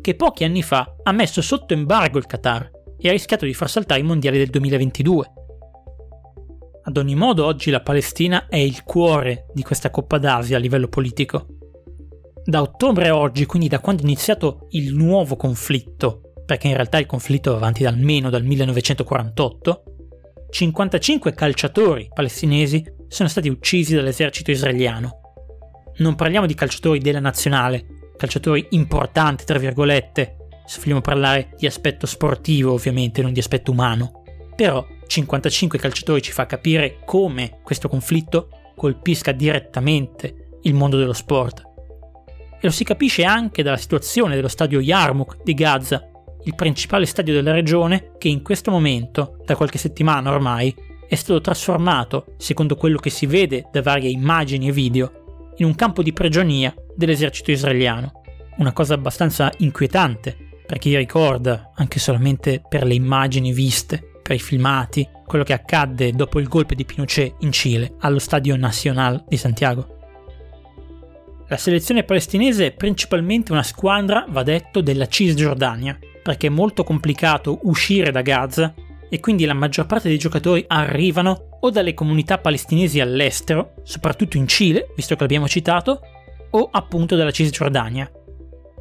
che 0.00 0.14
pochi 0.14 0.44
anni 0.44 0.62
fa 0.62 0.96
ha 1.02 1.12
messo 1.12 1.42
sotto 1.42 1.74
embargo 1.74 2.18
il 2.18 2.26
Qatar 2.26 2.70
e 2.98 3.08
ha 3.08 3.12
rischiato 3.12 3.44
di 3.44 3.54
far 3.54 3.68
saltare 3.68 4.00
i 4.00 4.04
mondiali 4.04 4.38
del 4.38 4.50
2022. 4.50 5.32
Ad 6.84 6.96
ogni 6.96 7.16
modo 7.16 7.44
oggi 7.44 7.70
la 7.70 7.80
Palestina 7.80 8.46
è 8.46 8.56
il 8.56 8.84
cuore 8.84 9.46
di 9.52 9.62
questa 9.62 9.90
Coppa 9.90 10.18
d'Asia 10.18 10.56
a 10.56 10.60
livello 10.60 10.86
politico. 10.86 11.55
Da 12.48 12.62
ottobre 12.62 13.08
a 13.08 13.16
oggi, 13.16 13.44
quindi 13.44 13.66
da 13.66 13.80
quando 13.80 14.02
è 14.02 14.04
iniziato 14.04 14.68
il 14.70 14.94
nuovo 14.94 15.34
conflitto, 15.34 16.20
perché 16.46 16.68
in 16.68 16.74
realtà 16.74 16.96
il 16.98 17.06
conflitto 17.06 17.50
va 17.50 17.56
avanti 17.56 17.84
almeno 17.84 18.30
dal 18.30 18.44
1948, 18.44 19.82
55 20.50 21.34
calciatori 21.34 22.08
palestinesi 22.14 22.84
sono 23.08 23.28
stati 23.28 23.48
uccisi 23.48 23.96
dall'esercito 23.96 24.52
israeliano. 24.52 25.22
Non 25.96 26.14
parliamo 26.14 26.46
di 26.46 26.54
calciatori 26.54 27.00
della 27.00 27.18
nazionale, 27.18 28.12
calciatori 28.16 28.64
importanti, 28.70 29.44
tra 29.44 29.58
virgolette, 29.58 30.36
se 30.66 30.78
vogliamo 30.78 31.00
parlare 31.00 31.50
di 31.58 31.66
aspetto 31.66 32.06
sportivo 32.06 32.74
ovviamente, 32.74 33.22
non 33.22 33.32
di 33.32 33.40
aspetto 33.40 33.72
umano. 33.72 34.22
Però 34.54 34.86
55 35.04 35.80
calciatori 35.80 36.22
ci 36.22 36.30
fa 36.30 36.46
capire 36.46 37.00
come 37.04 37.58
questo 37.64 37.88
conflitto 37.88 38.50
colpisca 38.76 39.32
direttamente 39.32 40.58
il 40.62 40.74
mondo 40.74 40.96
dello 40.96 41.12
sport. 41.12 41.65
E 42.58 42.66
lo 42.66 42.70
si 42.70 42.84
capisce 42.84 43.24
anche 43.24 43.62
dalla 43.62 43.76
situazione 43.76 44.34
dello 44.34 44.48
stadio 44.48 44.80
Yarmouk 44.80 45.42
di 45.42 45.54
Gaza, 45.54 46.08
il 46.44 46.54
principale 46.54 47.06
stadio 47.06 47.34
della 47.34 47.52
regione 47.52 48.12
che 48.18 48.28
in 48.28 48.42
questo 48.42 48.70
momento, 48.70 49.38
da 49.44 49.56
qualche 49.56 49.78
settimana 49.78 50.30
ormai, 50.30 50.74
è 51.08 51.14
stato 51.14 51.40
trasformato, 51.40 52.34
secondo 52.36 52.76
quello 52.76 52.98
che 52.98 53.10
si 53.10 53.26
vede 53.26 53.68
da 53.70 53.82
varie 53.82 54.10
immagini 54.10 54.68
e 54.68 54.72
video, 54.72 55.52
in 55.56 55.66
un 55.66 55.74
campo 55.74 56.02
di 56.02 56.12
prigionia 56.12 56.74
dell'esercito 56.94 57.50
israeliano. 57.50 58.22
Una 58.56 58.72
cosa 58.72 58.94
abbastanza 58.94 59.52
inquietante 59.58 60.36
per 60.66 60.78
chi 60.78 60.96
ricorda, 60.96 61.72
anche 61.74 61.98
solamente 61.98 62.62
per 62.68 62.84
le 62.84 62.94
immagini 62.94 63.52
viste, 63.52 64.20
per 64.22 64.34
i 64.34 64.40
filmati, 64.40 65.08
quello 65.24 65.44
che 65.44 65.52
accadde 65.52 66.12
dopo 66.12 66.40
il 66.40 66.48
golpe 66.48 66.74
di 66.74 66.84
Pinochet 66.84 67.34
in 67.40 67.52
Cile, 67.52 67.94
allo 68.00 68.18
Stadio 68.18 68.56
Nacional 68.56 69.24
di 69.28 69.36
Santiago. 69.36 69.95
La 71.48 71.56
selezione 71.56 72.02
palestinese 72.02 72.66
è 72.66 72.72
principalmente 72.72 73.52
una 73.52 73.62
squadra, 73.62 74.26
va 74.28 74.42
detto, 74.42 74.80
della 74.80 75.06
Cisgiordania, 75.06 75.96
perché 76.20 76.48
è 76.48 76.50
molto 76.50 76.82
complicato 76.82 77.60
uscire 77.62 78.10
da 78.10 78.22
Gaza 78.22 78.74
e 79.08 79.20
quindi 79.20 79.44
la 79.44 79.54
maggior 79.54 79.86
parte 79.86 80.08
dei 80.08 80.18
giocatori 80.18 80.64
arrivano 80.66 81.58
o 81.60 81.70
dalle 81.70 81.94
comunità 81.94 82.38
palestinesi 82.38 82.98
all'estero, 82.98 83.74
soprattutto 83.84 84.36
in 84.36 84.48
Cile, 84.48 84.88
visto 84.96 85.14
che 85.14 85.20
l'abbiamo 85.20 85.46
citato, 85.46 86.00
o 86.50 86.68
appunto 86.72 87.14
dalla 87.14 87.30
Cisgiordania. 87.30 88.10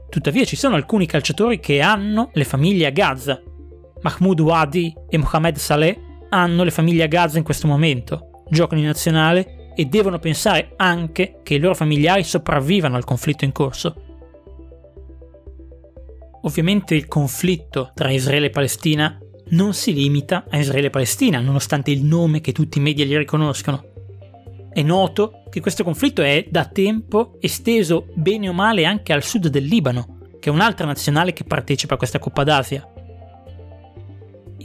Tuttavia 0.09 0.43
ci 0.43 0.55
sono 0.55 0.73
alcuni 0.73 1.05
calciatori 1.05 1.59
che 1.59 1.81
hanno 1.81 2.31
le 2.33 2.45
famiglie 2.45 2.87
a 2.87 2.91
Gaza. 2.91 3.39
Mahmoud 4.01 4.39
Wadi 4.39 4.91
e 5.07 5.17
Mohamed 5.19 5.57
Saleh 5.57 5.99
hanno 6.29 6.63
le 6.63 6.71
famiglie 6.71 7.03
a 7.03 7.07
Gaza 7.07 7.37
in 7.37 7.43
questo 7.43 7.67
momento, 7.67 8.43
giocano 8.49 8.81
in 8.81 8.87
nazionale 8.87 9.54
e 9.75 9.85
devono 9.85 10.19
pensare 10.19 10.73
anche 10.77 11.39
che 11.43 11.55
i 11.55 11.59
loro 11.59 11.75
familiari 11.75 12.23
sopravvivano 12.23 12.95
al 12.95 13.03
conflitto 13.03 13.45
in 13.45 13.51
corso. 13.51 14.01
Ovviamente 16.41 16.95
il 16.95 17.07
conflitto 17.07 17.91
tra 17.93 18.11
Israele 18.11 18.47
e 18.47 18.51
Palestina 18.51 19.19
non 19.49 19.73
si 19.73 19.93
limita 19.93 20.45
a 20.49 20.57
Israele 20.57 20.87
e 20.87 20.91
Palestina, 20.91 21.39
nonostante 21.39 21.91
il 21.91 22.03
nome 22.03 22.41
che 22.41 22.51
tutti 22.51 22.77
i 22.77 22.81
media 22.81 23.05
gli 23.05 23.15
riconoscono. 23.15 23.93
È 24.71 24.81
noto 24.81 25.43
che 25.49 25.61
questo 25.61 25.83
conflitto 25.83 26.21
è 26.21 26.47
da 26.49 26.65
tempo 26.65 27.37
esteso 27.39 28.07
bene 28.13 28.49
o 28.49 28.53
male 28.53 28.85
anche 28.85 29.13
al 29.13 29.23
sud 29.23 29.47
del 29.47 29.65
Libano, 29.65 30.19
che 30.39 30.49
è 30.49 30.53
un'altra 30.53 30.85
nazionale 30.85 31.33
che 31.33 31.43
partecipa 31.43 31.95
a 31.95 31.97
questa 31.97 32.19
Coppa 32.19 32.43
d'Asia. 32.43 32.94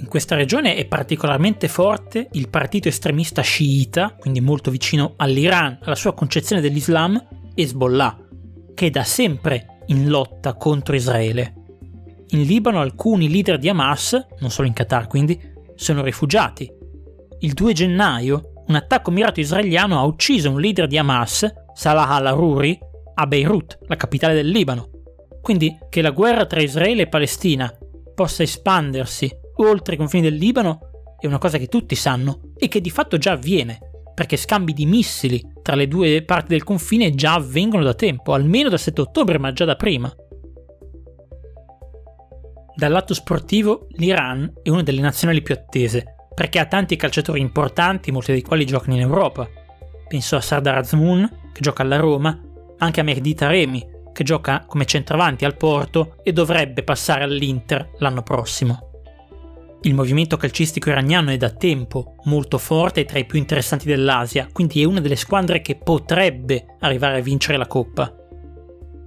In 0.01 0.09
questa 0.09 0.35
regione 0.35 0.77
è 0.77 0.87
particolarmente 0.87 1.69
forte 1.69 2.29
il 2.33 2.49
partito 2.49 2.89
estremista 2.89 3.43
sciita, 3.43 4.17
quindi 4.19 4.41
molto 4.41 4.71
vicino 4.71 5.13
all'Iran, 5.17 5.79
alla 5.83 5.95
sua 5.95 6.15
concezione 6.15 6.63
dell'Islam, 6.63 7.23
Hezbollah, 7.55 8.19
che 8.75 8.87
è 8.87 8.91
da 8.91 9.05
sempre 9.05 9.81
in 9.89 10.09
lotta 10.09 10.55
contro 10.55 10.97
Israele. 10.97 11.55
In 12.29 12.45
Libano 12.45 12.81
alcuni 12.81 13.29
leader 13.29 13.59
di 13.59 13.69
Hamas, 13.69 14.19
non 14.39 14.51
solo 14.51 14.69
in 14.69 14.73
Qatar 14.73 15.07
quindi, 15.07 15.39
sono 15.75 16.03
rifugiati. 16.03 16.71
Il 17.41 17.53
2 17.53 17.73
gennaio 17.75 18.53
un 18.69 18.77
attacco 18.77 19.11
mirato 19.11 19.41
israeliano 19.41 19.99
ha 19.99 20.05
ucciso 20.05 20.51
un 20.51 20.61
leader 20.61 20.87
di 20.87 20.97
Hamas, 20.97 21.47
Salah 21.75 22.09
al-Aruri, 22.09 22.79
a 23.15 23.27
Beirut, 23.27 23.81
la 23.87 23.97
capitale 23.97 24.33
del 24.33 24.49
Libano. 24.49 24.89
Quindi 25.43 25.77
che 25.91 26.01
la 26.01 26.11
guerra 26.11 26.47
tra 26.47 26.63
Israele 26.63 27.03
e 27.03 27.09
Palestina 27.09 27.71
possa 28.15 28.43
espandersi 28.43 29.31
oltre 29.63 29.95
i 29.95 29.99
confini 29.99 30.23
del 30.23 30.37
Libano 30.37 30.81
è 31.19 31.27
una 31.27 31.39
cosa 31.39 31.59
che 31.59 31.67
tutti 31.67 31.95
sanno 31.95 32.53
e 32.57 32.69
che 32.69 32.81
di 32.81 32.91
fatto 32.91 33.19
già 33.19 33.33
avviene, 33.33 33.79
perché 34.15 34.37
scambi 34.37 34.73
di 34.73 34.87
missili 34.87 35.43
tra 35.63 35.75
le 35.75 35.89
due 35.89 36.23
parti 36.23 36.49
del 36.49 36.65
confine 36.65 37.15
già 37.15 37.35
avvengono 37.35 37.85
da 37.85 37.95
tempo, 37.95 38.33
almeno 38.33 38.69
dal 38.69 38.79
7 38.79 39.01
ottobre, 39.01 39.39
ma 39.39 39.53
già 39.53 39.65
da 39.65 39.77
prima. 39.77 40.13
Dal 42.75 42.93
lato 42.93 43.13
sportivo, 43.13 43.87
l'Iran 43.93 44.53
è 44.63 44.71
una 44.71 44.83
delle 44.83 45.01
nazionali 45.03 45.43
più 45.43 45.55
attese, 45.55 46.15
perché 46.35 46.59
ha 46.59 46.67
tanti 46.67 46.97
calciatori 46.97 47.41
importanti, 47.41 48.11
molti 48.11 48.33
dei 48.33 48.43
quali 48.43 48.65
giocano 48.65 48.95
in 48.95 49.03
Europa. 49.03 49.49
Penso 50.09 50.37
a 50.37 50.41
Sardar 50.41 50.79
Azmoun, 50.79 51.51
che 51.53 51.61
gioca 51.61 51.83
alla 51.83 51.99
Roma, 51.99 52.41
anche 52.79 53.01
a 53.01 53.03
Mehdi 53.03 53.35
Taremi, 53.35 53.87
che 54.13 54.25
gioca 54.25 54.65
come 54.67 54.87
centravanti 54.87 55.45
al 55.45 55.57
Porto 55.57 56.17
e 56.23 56.33
dovrebbe 56.33 56.83
passare 56.83 57.25
all'Inter 57.25 57.91
l'anno 57.99 58.23
prossimo. 58.23 58.90
Il 59.83 59.95
movimento 59.95 60.37
calcistico 60.37 60.91
iraniano 60.91 61.31
è 61.31 61.39
da 61.39 61.49
tempo 61.49 62.17
molto 62.25 62.59
forte 62.59 63.01
e 63.01 63.05
tra 63.07 63.19
i 63.19 63.25
più 63.25 63.39
interessanti 63.39 63.87
dell'Asia, 63.87 64.47
quindi 64.53 64.83
è 64.83 64.85
una 64.85 65.01
delle 65.01 65.17
squadre 65.17 65.63
che 65.63 65.77
potrebbe 65.77 66.77
arrivare 66.81 67.19
a 67.19 67.23
vincere 67.23 67.57
la 67.57 67.67
Coppa. 67.67 68.15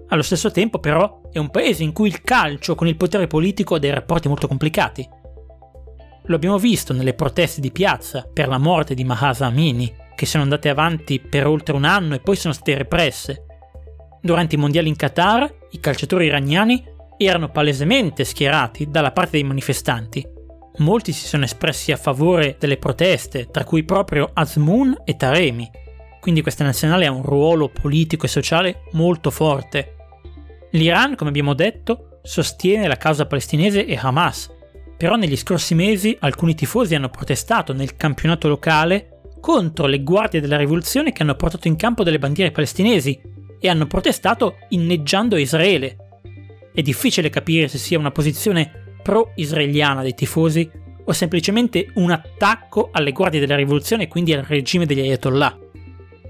Allo 0.07 0.23
stesso 0.23 0.49
tempo, 0.49 0.79
però, 0.79 1.29
è 1.31 1.37
un 1.37 1.51
paese 1.51 1.83
in 1.83 1.93
cui 1.93 2.07
il 2.07 2.21
calcio 2.23 2.73
con 2.73 2.87
il 2.87 2.97
potere 2.97 3.27
politico 3.27 3.75
ha 3.75 3.79
dei 3.79 3.91
rapporti 3.91 4.27
molto 4.27 4.47
complicati. 4.47 5.07
Lo 6.25 6.35
abbiamo 6.35 6.57
visto 6.57 6.91
nelle 6.91 7.13
proteste 7.13 7.61
di 7.61 7.71
piazza 7.71 8.27
per 8.31 8.47
la 8.47 8.57
morte 8.57 8.95
di 8.95 9.03
Mahasa 9.03 9.45
Amini, 9.45 9.93
che 10.15 10.25
sono 10.25 10.41
andate 10.41 10.69
avanti 10.69 11.19
per 11.19 11.45
oltre 11.45 11.75
un 11.75 11.83
anno 11.83 12.15
e 12.15 12.19
poi 12.19 12.35
sono 12.35 12.53
state 12.53 12.77
represse. 12.77 13.45
Durante 14.19 14.55
i 14.55 14.59
mondiali 14.59 14.87
in 14.87 14.95
Qatar, 14.95 15.53
i 15.69 15.79
calciatori 15.79 16.25
iraniani 16.25 16.83
erano 17.15 17.51
palesemente 17.51 18.23
schierati 18.23 18.89
dalla 18.89 19.11
parte 19.11 19.31
dei 19.33 19.43
manifestanti 19.43 20.32
molti 20.77 21.11
si 21.11 21.27
sono 21.27 21.43
espressi 21.43 21.91
a 21.91 21.97
favore 21.97 22.55
delle 22.59 22.77
proteste, 22.77 23.49
tra 23.51 23.63
cui 23.63 23.83
proprio 23.83 24.29
Azmoun 24.33 25.01
e 25.05 25.15
Taremi. 25.15 25.69
Quindi 26.19 26.41
questa 26.41 26.63
nazionale 26.63 27.05
ha 27.05 27.11
un 27.11 27.23
ruolo 27.23 27.69
politico 27.69 28.25
e 28.25 28.29
sociale 28.29 28.83
molto 28.93 29.29
forte. 29.29 29.95
L'Iran, 30.71 31.15
come 31.15 31.29
abbiamo 31.29 31.53
detto, 31.53 32.19
sostiene 32.23 32.87
la 32.87 32.97
causa 32.97 33.25
palestinese 33.25 33.85
e 33.85 33.97
Hamas, 34.01 34.49
però 34.97 35.15
negli 35.15 35.35
scorsi 35.35 35.75
mesi 35.75 36.15
alcuni 36.21 36.55
tifosi 36.55 36.95
hanno 36.95 37.09
protestato 37.09 37.73
nel 37.73 37.95
campionato 37.95 38.47
locale 38.47 39.09
contro 39.41 39.85
le 39.85 40.01
guardie 40.01 40.39
della 40.39 40.55
rivoluzione 40.55 41.11
che 41.11 41.21
hanno 41.21 41.35
portato 41.35 41.67
in 41.67 41.75
campo 41.75 42.03
delle 42.03 42.19
bandiere 42.19 42.51
palestinesi 42.51 43.21
e 43.59 43.67
hanno 43.67 43.87
protestato 43.87 44.55
inneggiando 44.69 45.35
Israele. 45.35 45.97
È 46.73 46.81
difficile 46.81 47.29
capire 47.29 47.67
se 47.67 47.77
sia 47.77 47.99
una 47.99 48.11
posizione 48.11 48.82
pro-israeliana 49.03 50.01
dei 50.01 50.15
tifosi 50.15 50.69
o 51.05 51.11
semplicemente 51.11 51.91
un 51.95 52.11
attacco 52.11 52.89
alle 52.91 53.11
guardie 53.11 53.39
della 53.39 53.55
rivoluzione 53.55 54.03
e 54.03 54.07
quindi 54.07 54.33
al 54.33 54.43
regime 54.43 54.85
degli 54.85 55.01
ayatollah. 55.01 55.59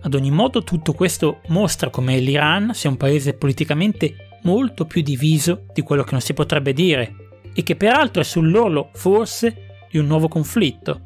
Ad 0.01 0.13
ogni 0.15 0.31
modo 0.31 0.63
tutto 0.63 0.93
questo 0.93 1.39
mostra 1.47 1.89
come 1.89 2.17
l'Iran 2.19 2.73
sia 2.73 2.89
un 2.89 2.97
paese 2.97 3.33
politicamente 3.33 4.39
molto 4.43 4.85
più 4.85 5.01
diviso 5.01 5.65
di 5.73 5.81
quello 5.81 6.03
che 6.03 6.11
non 6.11 6.21
si 6.21 6.33
potrebbe 6.33 6.73
dire 6.73 7.15
e 7.53 7.63
che 7.63 7.75
peraltro 7.75 8.21
è 8.21 8.25
sull'orlo 8.25 8.89
forse 8.93 9.85
di 9.89 9.99
un 9.99 10.07
nuovo 10.07 10.27
conflitto. 10.27 11.01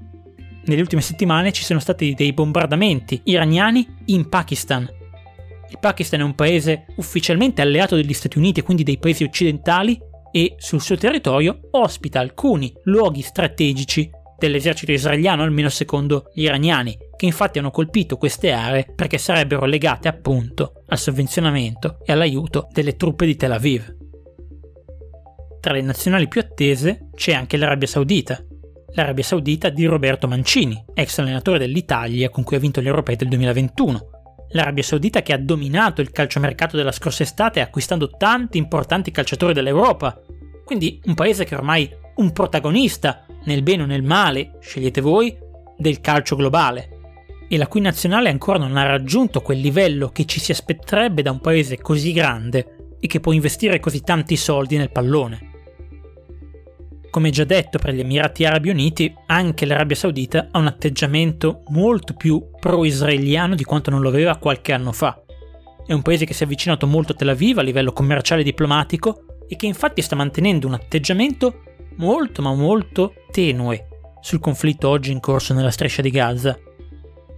Nelle 0.66 0.82
ultime 0.82 1.02
settimane 1.02 1.52
ci 1.52 1.64
sono 1.64 1.80
stati 1.80 2.14
dei 2.14 2.34
bombardamenti 2.34 3.22
iraniani 3.26 3.88
in 4.06 4.28
Pakistan. 4.30 4.90
Il 5.70 5.78
Pakistan 5.80 6.22
è 6.22 6.24
un 6.24 6.36
paese 6.36 6.86
ufficialmente 6.96 7.62
alleato 7.62 7.96
degli 7.96 8.14
Stati 8.14 8.38
Uniti 8.38 8.62
e 8.62 8.64
quindi 8.64 8.84
dei 8.84 8.98
paesi 8.98 9.24
occidentali 9.24 10.00
e 10.38 10.54
sul 10.60 10.82
suo 10.82 10.98
territorio 10.98 11.62
ospita 11.72 12.20
alcuni 12.20 12.72
luoghi 12.84 13.24
strategici 13.24 14.08
dell'esercito 14.38 14.92
israeliano, 14.92 15.42
almeno 15.42 15.68
secondo 15.70 16.30
gli 16.32 16.44
iraniani, 16.44 16.96
che 17.16 17.26
infatti 17.26 17.58
hanno 17.58 17.72
colpito 17.72 18.18
queste 18.18 18.52
aree 18.52 18.86
perché 18.94 19.18
sarebbero 19.18 19.66
legate 19.66 20.08
appunto 20.08 20.84
al 20.90 21.00
sovvenzionamento 21.00 22.02
e 22.06 22.14
all'aiuto 22.14 22.68
delle 22.72 22.96
truppe 22.96 23.26
di 23.26 23.36
Tel 23.36 23.52
Aviv. 23.52 23.96
Tra 25.60 25.74
le 25.74 25.82
nazionali 25.82 26.28
più 26.28 26.40
attese 26.40 27.10
c'è 27.16 27.34
anche 27.34 27.58
l'Arabia 27.58 27.88
Saudita. 27.88 28.40
L'Arabia 28.94 29.24
Saudita 29.24 29.70
di 29.70 29.86
Roberto 29.86 30.28
Mancini, 30.28 30.86
ex 30.94 31.18
allenatore 31.18 31.58
dell'Italia 31.58 32.30
con 32.30 32.44
cui 32.44 32.58
ha 32.58 32.60
vinto 32.60 32.80
gli 32.80 32.88
europei 32.88 33.16
del 33.16 33.28
2021, 33.30 34.10
L'Arabia 34.52 34.84
Saudita 34.84 35.22
che 35.22 35.34
ha 35.34 35.38
dominato 35.38 36.02
il 36.02 36.12
calciomercato 36.12 36.78
della 36.78 36.92
scorsa 36.92 37.24
estate 37.24 37.60
acquistando 37.60 38.10
tanti 38.10 38.58
importanti 38.58 39.12
calciatori 39.12 39.54
dell'Europa. 39.54 40.22
Quindi 40.64 41.02
un 41.06 41.14
paese 41.14 41.44
che 41.44 41.56
è 41.56 41.58
ormai 41.58 41.90
un 42.16 42.32
protagonista, 42.32 43.26
nel 43.46 43.64
bene 43.64 43.84
o 43.84 43.86
nel 43.86 44.04
male, 44.04 44.58
scegliete 44.60 45.02
voi, 45.02 45.36
del 45.78 46.02
calcio 46.02 46.36
globale. 46.36 46.90
E 47.50 47.58
la 47.58 47.68
cui 47.68 47.82
nazionale 47.82 48.30
ancora 48.30 48.58
non 48.58 48.76
ha 48.76 48.86
raggiunto 48.86 49.42
quel 49.42 49.60
livello 49.60 50.10
che 50.10 50.26
ci 50.26 50.40
si 50.40 50.52
aspetterebbe 50.52 51.22
da 51.22 51.32
un 51.32 51.40
paese 51.40 51.78
così 51.78 52.12
grande 52.12 52.96
e 53.00 53.08
che 53.08 53.20
può 53.20 53.32
investire 53.32 53.80
così 53.80 54.02
tanti 54.02 54.36
soldi 54.36 54.78
nel 54.78 54.92
pallone. 54.92 55.47
Come 57.10 57.30
già 57.30 57.46
detto 57.46 57.80
per 57.80 57.94
gli 57.94 58.02
Emirati 58.02 58.46
Arabi 58.46 58.70
Uniti, 58.70 59.14
anche 59.28 59.66
l'Arabia 59.66 59.96
Saudita 59.96 60.50
ha 60.52 60.60
un 60.60 60.68
atteggiamento 60.68 61.64
molto 61.70 62.14
più 62.14 62.50
pro-israeliano 62.60 63.56
di 63.56 63.64
quanto 63.64 63.90
non 63.90 64.02
lo 64.02 64.10
aveva 64.10 64.38
qualche 64.38 64.74
anno 64.74 64.92
fa. 64.92 65.22
È 65.86 65.94
un 65.94 66.02
paese 66.02 66.26
che 66.26 66.34
si 66.34 66.44
è 66.44 66.46
avvicinato 66.46 66.86
molto 66.86 67.14
a 67.14 67.16
Tel 67.16 67.30
Aviv 67.30 67.58
a 67.60 67.62
livello 67.62 67.94
commerciale 67.94 68.42
e 68.42 68.44
diplomatico 68.44 69.44
e 69.48 69.56
che 69.56 69.66
infatti 69.66 70.02
sta 70.02 70.16
mantenendo 70.16 70.68
un 70.68 70.74
atteggiamento 70.74 71.64
molto 71.96 72.42
ma 72.42 72.54
molto 72.54 73.14
tenue 73.32 73.88
sul 74.20 74.40
conflitto 74.40 74.90
oggi 74.90 75.12
in 75.12 75.22
corso 75.22 75.54
nella 75.54 75.72
striscia 75.72 76.02
di 76.02 76.12
Gaza. 76.12 76.60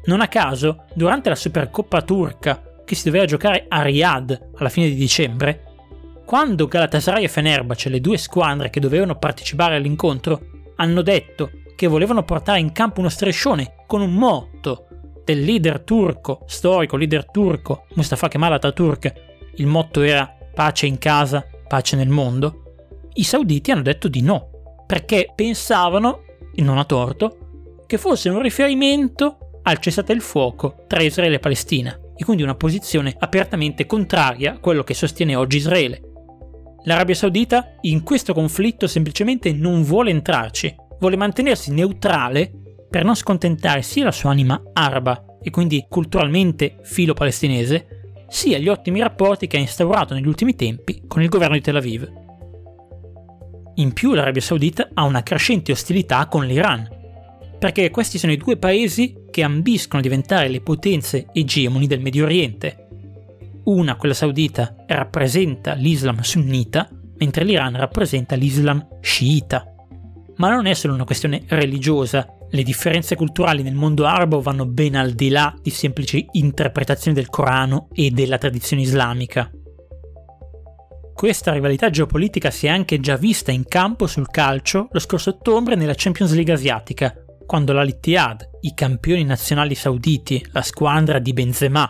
Non 0.06 0.22
a 0.22 0.28
caso, 0.28 0.86
durante 0.96 1.30
la 1.30 1.36
Supercoppa 1.36 2.02
turca 2.02 2.64
che 2.84 2.96
si 2.96 3.06
doveva 3.06 3.26
giocare 3.26 3.66
a 3.68 3.84
Riyadh 3.84 4.50
alla 4.56 4.70
fine 4.70 4.88
di 4.90 4.96
dicembre, 4.96 5.69
quando 6.30 6.68
Galatasaray 6.68 7.24
e 7.24 7.28
Fenerbahce, 7.28 7.90
le 7.90 8.00
due 8.00 8.16
squadre 8.16 8.70
che 8.70 8.80
dovevano 8.80 9.18
partecipare 9.18 9.76
all'incontro, 9.76 10.42
hanno 10.76 11.02
detto 11.02 11.50
che 11.76 11.88
volevano 11.88 12.22
portare 12.22 12.60
in 12.60 12.72
campo 12.72 13.00
uno 13.00 13.10
striscione 13.10 13.78
con 13.88 14.02
un 14.02 14.14
motto 14.14 14.86
del 15.26 15.42
leader 15.42 15.80
turco, 15.80 16.44
storico 16.46 16.98
leader 16.98 17.26
turco 17.32 17.88
Mustafa 17.96 18.28
Kemal 18.28 18.54
Atatürk, 18.54 19.12
il 19.56 19.66
motto 19.66 20.02
era 20.04 20.32
pace 20.54 20.86
in 20.86 21.00
casa, 21.00 21.44
pace 21.68 21.96
nel 21.96 22.10
mondo, 22.10 22.76
i 23.14 23.24
sauditi 23.24 23.72
hanno 23.72 23.82
detto 23.82 24.08
di 24.08 24.22
no, 24.22 24.84
perché 24.86 25.32
pensavano, 25.34 26.26
e 26.54 26.62
non 26.62 26.78
a 26.78 26.86
torto, 26.86 27.82
che 27.88 27.98
fosse 27.98 28.30
un 28.30 28.40
riferimento 28.44 29.62
al 29.64 29.80
cessate 29.80 30.14
il 30.14 30.22
fuoco 30.22 30.84
tra 30.86 31.02
Israele 31.02 31.38
e 31.38 31.40
Palestina, 31.40 32.00
e 32.16 32.24
quindi 32.24 32.44
una 32.44 32.54
posizione 32.54 33.16
apertamente 33.18 33.88
contraria 33.88 34.54
a 34.54 34.60
quello 34.60 34.84
che 34.84 34.94
sostiene 34.94 35.36
oggi 35.36 35.58
Israele. 35.58 36.04
L'Arabia 36.84 37.16
Saudita 37.16 37.76
in 37.82 38.04
questo 38.04 38.34
conflitto 38.34 38.88
semplicemente 38.88 39.52
non 39.52 39.84
vuole 39.84 40.12
entrarci 40.12 40.76
vuole 41.00 41.16
mantenersi 41.16 41.72
neutrale 41.72 42.52
per 42.90 43.04
non 43.04 43.16
scontentare 43.16 43.82
sia 43.82 44.04
la 44.04 44.12
sua 44.12 44.32
anima 44.32 44.62
araba 44.74 45.38
e 45.42 45.50
quindi 45.50 45.86
culturalmente 45.88 46.78
filo 46.84 47.14
palestinese, 47.14 48.16
sia 48.28 48.58
gli 48.58 48.68
ottimi 48.68 49.00
rapporti 49.00 49.48
che 49.48 49.58
ha 49.58 49.62
instaurato 49.62 50.14
negli 50.14 50.28
ultimi 50.28 50.56
tempi 50.56 51.04
con 51.08 51.22
il 51.22 51.30
governo 51.30 51.56
di 51.56 51.62
Tel 51.62 51.78
Aviv. 51.78 52.12
In 53.76 53.94
più 53.94 54.14
l'Arabia 54.14 54.42
Saudita 54.42 54.90
ha 54.94 55.04
una 55.04 55.24
crescente 55.24 55.72
ostilità 55.72 56.28
con 56.28 56.46
l'Iran, 56.46 56.98
perché 57.58 57.90
questi 57.90 58.18
sono 58.18 58.34
i 58.34 58.38
due 58.38 58.58
paesi 58.58 59.16
che 59.32 59.44
ambiscono 59.44 60.00
a 60.00 60.04
diventare 60.04 60.50
le 60.50 60.62
potenze 60.62 61.28
egemoni 61.32 61.88
del 61.88 62.02
Medio 62.02 62.26
Oriente. 62.26 62.89
Una, 63.66 63.96
quella 63.96 64.14
saudita, 64.14 64.76
rappresenta 64.88 65.74
l'Islam 65.74 66.22
sunnita, 66.22 66.90
mentre 67.18 67.44
l'Iran 67.44 67.76
rappresenta 67.76 68.36
l'Islam 68.36 69.00
sciita. 69.02 69.66
Ma 70.38 70.50
non 70.50 70.66
è 70.66 70.74
solo 70.74 70.94
una 70.94 71.04
questione 71.04 71.44
religiosa, 71.48 72.26
le 72.52 72.64
differenze 72.64 73.16
culturali 73.16 73.62
nel 73.62 73.76
mondo 73.76 74.06
arabo 74.06 74.42
vanno 74.42 74.66
ben 74.66 74.96
al 74.96 75.12
di 75.12 75.30
là 75.30 75.54
di 75.62 75.70
semplici 75.70 76.26
interpretazioni 76.32 77.16
del 77.16 77.30
Corano 77.30 77.90
e 77.94 78.10
della 78.10 78.40
tradizione 78.40 78.82
islamica. 78.82 79.52
Questa 81.14 81.52
rivalità 81.52 81.90
geopolitica 81.90 82.50
si 82.50 82.66
è 82.66 82.70
anche 82.70 83.00
già 83.00 83.18
vista 83.18 83.52
in 83.52 83.66
campo 83.66 84.08
sul 84.08 84.30
calcio 84.30 84.88
lo 84.90 85.00
scorso 85.00 85.32
ottobre 85.32 85.76
nella 85.76 85.94
Champions 85.96 86.34
League 86.34 86.54
asiatica, 86.54 87.14
quando 87.46 87.74
l'Al-Ittihad, 87.74 88.50
i 88.62 88.74
campioni 88.74 89.24
nazionali 89.26 89.76
sauditi, 89.76 90.44
la 90.52 90.62
squadra 90.62 91.20
di 91.20 91.34
Benzema, 91.34 91.90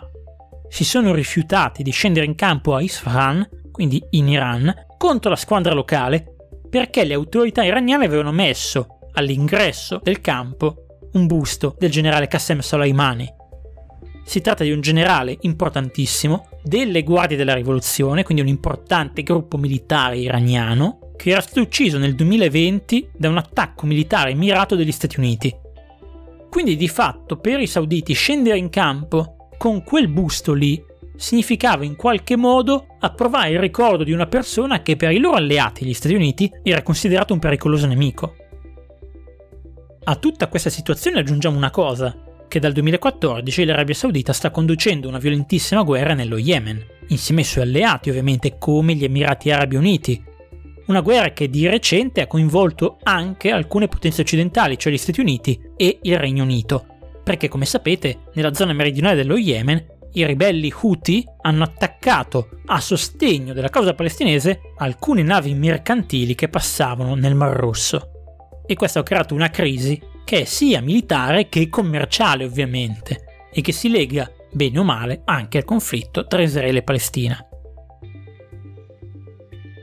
si 0.70 0.84
sono 0.84 1.12
rifiutati 1.12 1.82
di 1.82 1.90
scendere 1.90 2.24
in 2.24 2.36
campo 2.36 2.76
a 2.76 2.80
Isfahan, 2.80 3.46
quindi 3.72 4.02
in 4.10 4.28
Iran, 4.28 4.72
contro 4.96 5.28
la 5.28 5.36
squadra 5.36 5.74
locale 5.74 6.36
perché 6.70 7.04
le 7.04 7.14
autorità 7.14 7.64
iraniane 7.64 8.04
avevano 8.04 8.30
messo 8.30 9.00
all'ingresso 9.14 10.00
del 10.02 10.20
campo 10.20 11.08
un 11.14 11.26
busto 11.26 11.74
del 11.76 11.90
generale 11.90 12.28
Qassem 12.28 12.60
Soleimani. 12.60 13.28
Si 14.24 14.40
tratta 14.40 14.62
di 14.62 14.70
un 14.70 14.80
generale 14.80 15.36
importantissimo 15.40 16.46
delle 16.62 17.02
guardie 17.02 17.36
della 17.36 17.54
rivoluzione, 17.54 18.22
quindi 18.22 18.42
un 18.44 18.48
importante 18.48 19.24
gruppo 19.24 19.56
militare 19.56 20.18
iraniano, 20.18 21.14
che 21.16 21.30
era 21.30 21.40
stato 21.40 21.62
ucciso 21.62 21.98
nel 21.98 22.14
2020 22.14 23.10
da 23.16 23.28
un 23.28 23.38
attacco 23.38 23.86
militare 23.86 24.34
mirato 24.34 24.76
degli 24.76 24.92
Stati 24.92 25.18
Uniti. 25.18 25.52
Quindi 26.48 26.76
di 26.76 26.88
fatto 26.88 27.38
per 27.38 27.58
i 27.58 27.66
sauditi 27.66 28.12
scendere 28.12 28.56
in 28.56 28.70
campo 28.70 29.34
con 29.60 29.84
quel 29.84 30.08
busto 30.08 30.54
lì. 30.54 30.82
Significava 31.16 31.84
in 31.84 31.94
qualche 31.94 32.34
modo 32.34 32.96
approvare 32.98 33.50
il 33.50 33.58
ricordo 33.58 34.04
di 34.04 34.12
una 34.12 34.24
persona 34.24 34.80
che 34.80 34.96
per 34.96 35.10
i 35.10 35.18
loro 35.18 35.36
alleati, 35.36 35.84
gli 35.84 35.92
Stati 35.92 36.14
Uniti, 36.14 36.50
era 36.62 36.82
considerato 36.82 37.34
un 37.34 37.40
pericoloso 37.40 37.86
nemico. 37.86 38.36
A 40.04 40.16
tutta 40.16 40.48
questa 40.48 40.70
situazione 40.70 41.20
aggiungiamo 41.20 41.58
una 41.58 41.68
cosa, 41.68 42.16
che 42.48 42.58
dal 42.58 42.72
2014 42.72 43.66
l'Arabia 43.66 43.94
Saudita 43.94 44.32
sta 44.32 44.50
conducendo 44.50 45.08
una 45.08 45.18
violentissima 45.18 45.82
guerra 45.82 46.14
nello 46.14 46.38
Yemen, 46.38 46.82
insieme 47.08 47.42
ai 47.42 47.46
suoi 47.46 47.64
alleati 47.64 48.08
ovviamente 48.08 48.56
come 48.56 48.94
gli 48.94 49.04
Emirati 49.04 49.50
Arabi 49.50 49.76
Uniti, 49.76 50.24
una 50.86 51.02
guerra 51.02 51.34
che 51.34 51.50
di 51.50 51.68
recente 51.68 52.22
ha 52.22 52.26
coinvolto 52.26 52.96
anche 53.02 53.50
alcune 53.50 53.88
potenze 53.88 54.22
occidentali, 54.22 54.78
cioè 54.78 54.90
gli 54.90 54.96
Stati 54.96 55.20
Uniti 55.20 55.60
e 55.76 55.98
il 56.00 56.16
Regno 56.16 56.44
Unito, 56.44 56.86
perché 57.30 57.46
come 57.46 57.64
sapete 57.64 58.22
nella 58.34 58.52
zona 58.54 58.72
meridionale 58.72 59.14
dello 59.14 59.36
Yemen 59.36 59.86
i 60.14 60.26
ribelli 60.26 60.72
Houthi 60.74 61.24
hanno 61.42 61.62
attaccato 61.62 62.48
a 62.66 62.80
sostegno 62.80 63.52
della 63.52 63.68
causa 63.68 63.94
palestinese 63.94 64.72
alcune 64.78 65.22
navi 65.22 65.54
mercantili 65.54 66.34
che 66.34 66.48
passavano 66.48 67.14
nel 67.14 67.36
Mar 67.36 67.54
Rosso. 67.54 68.10
E 68.66 68.74
questo 68.74 68.98
ha 68.98 69.04
creato 69.04 69.34
una 69.34 69.48
crisi 69.48 70.02
che 70.24 70.40
è 70.40 70.44
sia 70.44 70.80
militare 70.80 71.48
che 71.48 71.68
commerciale 71.68 72.42
ovviamente 72.42 73.48
e 73.52 73.60
che 73.60 73.70
si 73.70 73.88
lega 73.88 74.28
bene 74.50 74.80
o 74.80 74.82
male 74.82 75.22
anche 75.24 75.58
al 75.58 75.64
conflitto 75.64 76.26
tra 76.26 76.42
Israele 76.42 76.78
e 76.78 76.82
Palestina. 76.82 77.46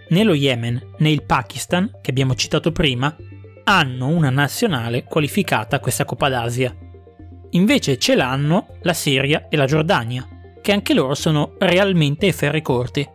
Né 0.09 0.23
lo 0.23 0.33
Yemen 0.33 0.95
né 0.97 1.09
il 1.09 1.23
Pakistan, 1.23 1.99
che 2.01 2.09
abbiamo 2.11 2.35
citato 2.35 2.73
prima, 2.73 3.15
hanno 3.63 4.07
una 4.07 4.29
nazionale 4.31 5.05
qualificata 5.05 5.77
a 5.77 5.79
questa 5.79 6.03
Coppa 6.03 6.27
d'Asia. 6.27 6.75
Invece 7.51 7.97
ce 7.97 8.15
l'hanno 8.15 8.67
la 8.81 8.93
Siria 8.93 9.47
e 9.49 9.55
la 9.55 9.65
Giordania, 9.65 10.27
che 10.61 10.71
anche 10.71 10.93
loro 10.93 11.15
sono 11.15 11.53
realmente 11.59 12.25
ai 12.25 12.33
ferri 12.33 12.61
corti. 12.61 13.07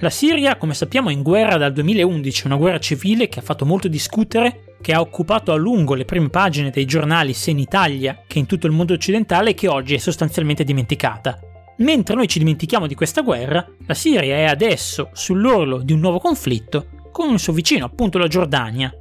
La 0.00 0.10
Siria, 0.10 0.56
come 0.56 0.74
sappiamo, 0.74 1.08
è 1.08 1.12
in 1.12 1.22
guerra 1.22 1.56
dal 1.56 1.72
2011, 1.72 2.46
una 2.46 2.56
guerra 2.56 2.78
civile 2.78 3.28
che 3.28 3.40
ha 3.40 3.42
fatto 3.42 3.66
molto 3.66 3.88
discutere, 3.88 4.76
che 4.80 4.92
ha 4.92 5.00
occupato 5.00 5.50
a 5.50 5.56
lungo 5.56 5.94
le 5.94 6.04
prime 6.04 6.28
pagine 6.28 6.70
dei 6.70 6.84
giornali 6.84 7.32
sia 7.32 7.52
in 7.52 7.58
Italia 7.58 8.22
che 8.26 8.38
in 8.38 8.46
tutto 8.46 8.68
il 8.68 8.72
mondo 8.72 8.92
occidentale 8.92 9.50
e 9.50 9.54
che 9.54 9.66
oggi 9.66 9.94
è 9.94 9.98
sostanzialmente 9.98 10.62
dimenticata. 10.62 11.40
Mentre 11.78 12.14
noi 12.14 12.28
ci 12.28 12.38
dimentichiamo 12.38 12.86
di 12.86 12.94
questa 12.94 13.22
guerra, 13.22 13.66
la 13.86 13.94
Siria 13.94 14.36
è 14.36 14.44
adesso 14.44 15.10
sull'orlo 15.12 15.78
di 15.78 15.92
un 15.92 15.98
nuovo 15.98 16.20
conflitto 16.20 16.86
con 17.10 17.28
un 17.28 17.38
suo 17.38 17.52
vicino, 17.52 17.84
appunto 17.84 18.18
la 18.18 18.28
Giordania. 18.28 18.92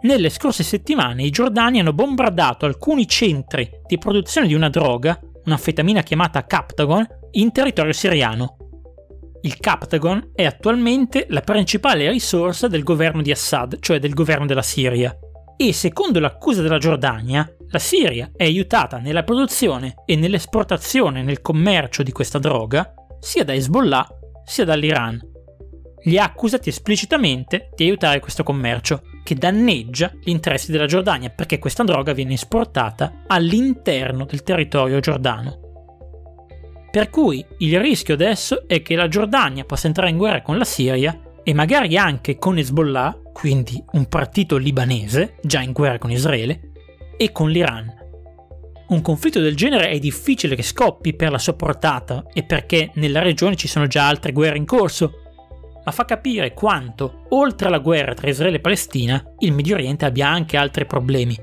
Nelle 0.00 0.30
scorse 0.30 0.62
settimane 0.62 1.24
i 1.24 1.30
giordani 1.30 1.80
hanno 1.80 1.92
bombardato 1.92 2.66
alcuni 2.66 3.06
centri 3.08 3.68
di 3.86 3.98
produzione 3.98 4.46
di 4.46 4.54
una 4.54 4.68
droga, 4.68 5.18
un'anfetamina 5.44 6.02
chiamata 6.02 6.46
Captagon, 6.46 7.06
in 7.32 7.50
territorio 7.50 7.92
siriano. 7.92 8.56
Il 9.42 9.58
Captagon 9.58 10.30
è 10.34 10.44
attualmente 10.44 11.26
la 11.30 11.40
principale 11.40 12.10
risorsa 12.10 12.68
del 12.68 12.82
governo 12.84 13.22
di 13.22 13.30
Assad, 13.30 13.78
cioè 13.80 13.98
del 13.98 14.14
governo 14.14 14.46
della 14.46 14.62
Siria. 14.62 15.16
E 15.56 15.72
secondo 15.72 16.20
l'accusa 16.20 16.62
della 16.62 16.78
Giordania, 16.78 17.48
la 17.70 17.78
Siria 17.80 18.30
è 18.36 18.44
aiutata 18.44 18.98
nella 18.98 19.24
produzione 19.24 19.94
e 20.06 20.14
nell'esportazione 20.16 21.22
nel 21.22 21.40
commercio 21.40 22.04
di 22.04 22.12
questa 22.12 22.38
droga 22.38 22.94
sia 23.18 23.44
da 23.44 23.52
Hezbollah 23.52 24.06
sia 24.44 24.64
dall'Iran. 24.64 25.20
Li 26.04 26.18
ha 26.18 26.24
accusati 26.24 26.68
esplicitamente 26.68 27.70
di 27.74 27.84
aiutare 27.84 28.20
questo 28.20 28.44
commercio, 28.44 29.02
che 29.28 29.34
danneggia 29.34 30.10
gli 30.22 30.30
interessi 30.30 30.72
della 30.72 30.86
Giordania 30.86 31.28
perché 31.28 31.58
questa 31.58 31.84
droga 31.84 32.14
viene 32.14 32.32
esportata 32.32 33.24
all'interno 33.26 34.24
del 34.24 34.42
territorio 34.42 35.00
giordano. 35.00 35.60
Per 36.90 37.10
cui 37.10 37.44
il 37.58 37.78
rischio 37.78 38.14
adesso 38.14 38.66
è 38.66 38.80
che 38.80 38.96
la 38.96 39.06
Giordania 39.06 39.64
possa 39.64 39.86
entrare 39.86 40.08
in 40.08 40.16
guerra 40.16 40.40
con 40.40 40.56
la 40.56 40.64
Siria 40.64 41.20
e 41.42 41.52
magari 41.52 41.98
anche 41.98 42.38
con 42.38 42.56
Hezbollah, 42.56 43.20
quindi 43.34 43.84
un 43.92 44.06
partito 44.06 44.56
libanese 44.56 45.34
già 45.42 45.60
in 45.60 45.72
guerra 45.72 45.98
con 45.98 46.10
Israele, 46.10 46.70
e 47.18 47.30
con 47.30 47.50
l'Iran. 47.50 47.96
Un 48.88 49.02
conflitto 49.02 49.40
del 49.40 49.56
genere 49.56 49.90
è 49.90 49.98
difficile 49.98 50.56
che 50.56 50.62
scoppi 50.62 51.14
per 51.14 51.30
la 51.30 51.38
sua 51.38 51.52
portata 51.52 52.24
e 52.32 52.44
perché 52.44 52.92
nella 52.94 53.20
regione 53.20 53.56
ci 53.56 53.68
sono 53.68 53.86
già 53.86 54.08
altre 54.08 54.32
guerre 54.32 54.56
in 54.56 54.64
corso, 54.64 55.27
ma 55.88 55.94
fa 55.94 56.04
capire 56.04 56.52
quanto, 56.52 57.24
oltre 57.30 57.68
alla 57.68 57.78
guerra 57.78 58.12
tra 58.12 58.28
Israele 58.28 58.56
e 58.56 58.60
Palestina, 58.60 59.24
il 59.38 59.52
Medio 59.52 59.74
Oriente 59.74 60.04
abbia 60.04 60.28
anche 60.28 60.58
altri 60.58 60.84
problemi. 60.84 61.34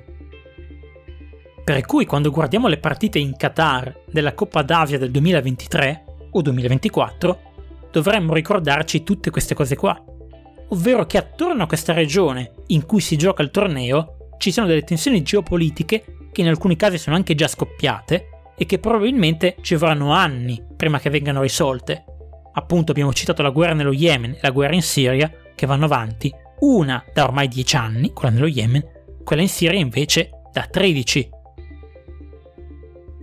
Per 1.63 1.86
cui 1.88 2.05
quando 2.05 2.29
guardiamo 2.29 2.67
le 2.67 2.77
partite 2.77 3.17
in 3.17 3.36
Qatar 3.36 4.03
della 4.05 4.36
Coppa 4.36 4.62
d'Asia 4.62 4.99
del 4.99 5.10
2023 5.10 6.03
o 6.29 6.41
2024, 6.43 7.39
dovremmo 7.91 8.36
ricordarci 8.36 9.01
tutte 9.01 9.31
queste 9.31 9.55
cose 9.55 9.75
qua. 9.75 9.99
Ovvero 10.69 11.08
che 11.08 11.17
attorno 11.17 11.63
a 11.63 11.67
questa 11.67 11.93
regione 11.93 12.51
in 12.67 12.86
cui 12.86 13.01
si 13.01 13.17
gioca 13.17 13.41
il 13.41 13.49
torneo 13.49 14.36
ci 14.38 14.51
sono 14.51 14.67
delle 14.67 14.84
tensioni 14.84 15.23
geopolitiche 15.23 16.05
che 16.31 16.41
in 16.41 16.49
alcuni 16.49 16.75
casi 16.75 16.99
sono 16.99 17.15
anche 17.15 17.34
già 17.34 17.47
scoppiate 17.47 18.27
e 18.55 18.67
che 18.67 18.77
probabilmente 18.77 19.55
ci 19.62 19.73
vorranno 19.73 20.12
anni 20.12 20.63
prima 20.77 20.99
che 20.99 21.10
vengano 21.10 21.41
risolte. 21.41 22.14
Appunto 22.57 22.91
abbiamo 22.91 23.13
citato 23.13 23.41
la 23.41 23.49
guerra 23.49 23.73
nello 23.73 23.91
Yemen 23.91 24.31
e 24.31 24.39
la 24.41 24.51
guerra 24.51 24.75
in 24.75 24.81
Siria 24.81 25.31
che 25.53 25.65
vanno 25.65 25.85
avanti, 25.85 26.33
una 26.59 27.03
da 27.13 27.23
ormai 27.23 27.47
10 27.47 27.75
anni, 27.75 28.11
quella 28.11 28.33
nello 28.33 28.47
Yemen, 28.47 28.83
quella 29.23 29.41
in 29.41 29.49
Siria 29.49 29.79
invece 29.79 30.29
da 30.51 30.67
13. 30.69 31.29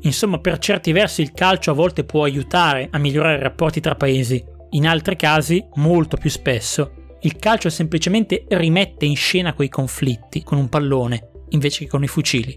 Insomma, 0.01 0.39
per 0.39 0.59
certi 0.59 0.93
versi 0.93 1.23
il 1.23 1.33
calcio 1.33 1.71
a 1.71 1.75
volte 1.75 2.05
può 2.05 2.25
aiutare 2.25 2.89
a 2.91 2.99
migliorare 2.99 3.39
i 3.39 3.43
rapporti 3.43 3.81
tra 3.81 3.95
paesi, 3.95 4.45
in 4.71 4.87
altri 4.87 5.17
casi, 5.17 5.65
molto 5.75 6.17
più 6.17 6.31
spesso, 6.31 7.17
il 7.21 7.37
calcio 7.37 7.71
semplicemente 7.71 8.45
rimette 8.49 9.05
in 9.05 9.17
scena 9.17 9.55
quei 9.55 9.69
conflitti 9.69 10.43
con 10.43 10.59
un 10.59 10.69
pallone 10.69 11.29
invece 11.51 11.85
che 11.85 11.91
con 11.91 12.03
i 12.03 12.09
fucili. 12.09 12.57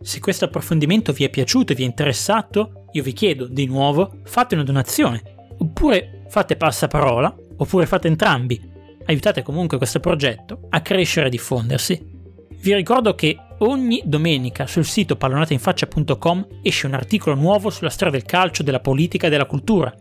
Se 0.00 0.20
questo 0.20 0.44
approfondimento 0.44 1.12
vi 1.12 1.24
è 1.24 1.30
piaciuto 1.30 1.72
e 1.72 1.74
vi 1.74 1.82
è 1.82 1.86
interessato, 1.86 2.77
io 2.92 3.02
vi 3.02 3.12
chiedo 3.12 3.46
di 3.46 3.66
nuovo 3.66 4.18
fate 4.24 4.54
una 4.54 4.64
donazione, 4.64 5.22
oppure 5.58 6.24
fate 6.28 6.56
passaparola, 6.56 7.34
oppure 7.56 7.86
fate 7.86 8.08
entrambi. 8.08 8.76
Aiutate 9.06 9.42
comunque 9.42 9.78
questo 9.78 10.00
progetto 10.00 10.66
a 10.70 10.80
crescere 10.80 11.28
e 11.28 11.30
diffondersi. 11.30 12.16
Vi 12.60 12.74
ricordo 12.74 13.14
che 13.14 13.36
ogni 13.58 14.02
domenica 14.04 14.66
sul 14.66 14.84
sito 14.84 15.16
pallonateinfaccia.com 15.16 16.46
esce 16.62 16.86
un 16.86 16.94
articolo 16.94 17.34
nuovo 17.34 17.70
sulla 17.70 17.90
storia 17.90 18.12
del 18.12 18.24
calcio, 18.24 18.62
della 18.62 18.80
politica 18.80 19.26
e 19.26 19.30
della 19.30 19.46
cultura 19.46 19.94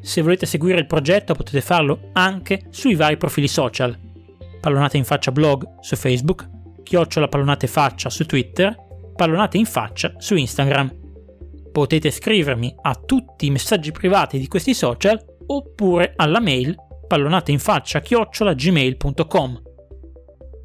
se 0.00 0.22
volete 0.22 0.46
seguire 0.46 0.78
il 0.78 0.86
progetto 0.86 1.34
potete 1.34 1.60
farlo 1.60 2.10
anche 2.12 2.62
sui 2.70 2.94
vari 2.94 3.16
profili 3.16 3.48
social. 3.48 3.96
Pallonate 4.60 4.96
in 4.96 5.04
faccia 5.04 5.32
blog 5.32 5.80
su 5.80 5.96
Facebook, 5.96 6.48
chiocciola 6.82 7.28
pallonate 7.28 7.66
faccia 7.66 8.10
su 8.10 8.24
Twitter, 8.24 8.74
pallonate 9.14 9.58
in 9.58 9.66
faccia 9.66 10.14
su 10.18 10.34
Instagram. 10.34 10.97
Potete 11.72 12.10
scrivermi 12.10 12.74
a 12.82 12.94
tutti 12.94 13.46
i 13.46 13.50
messaggi 13.50 13.92
privati 13.92 14.38
di 14.38 14.48
questi 14.48 14.74
social 14.74 15.22
oppure 15.46 16.12
alla 16.16 16.40
mail 16.40 16.76
pallonateinfaccia 17.06 18.00
chiocciola 18.00 18.54
gmail.com. 18.54 19.62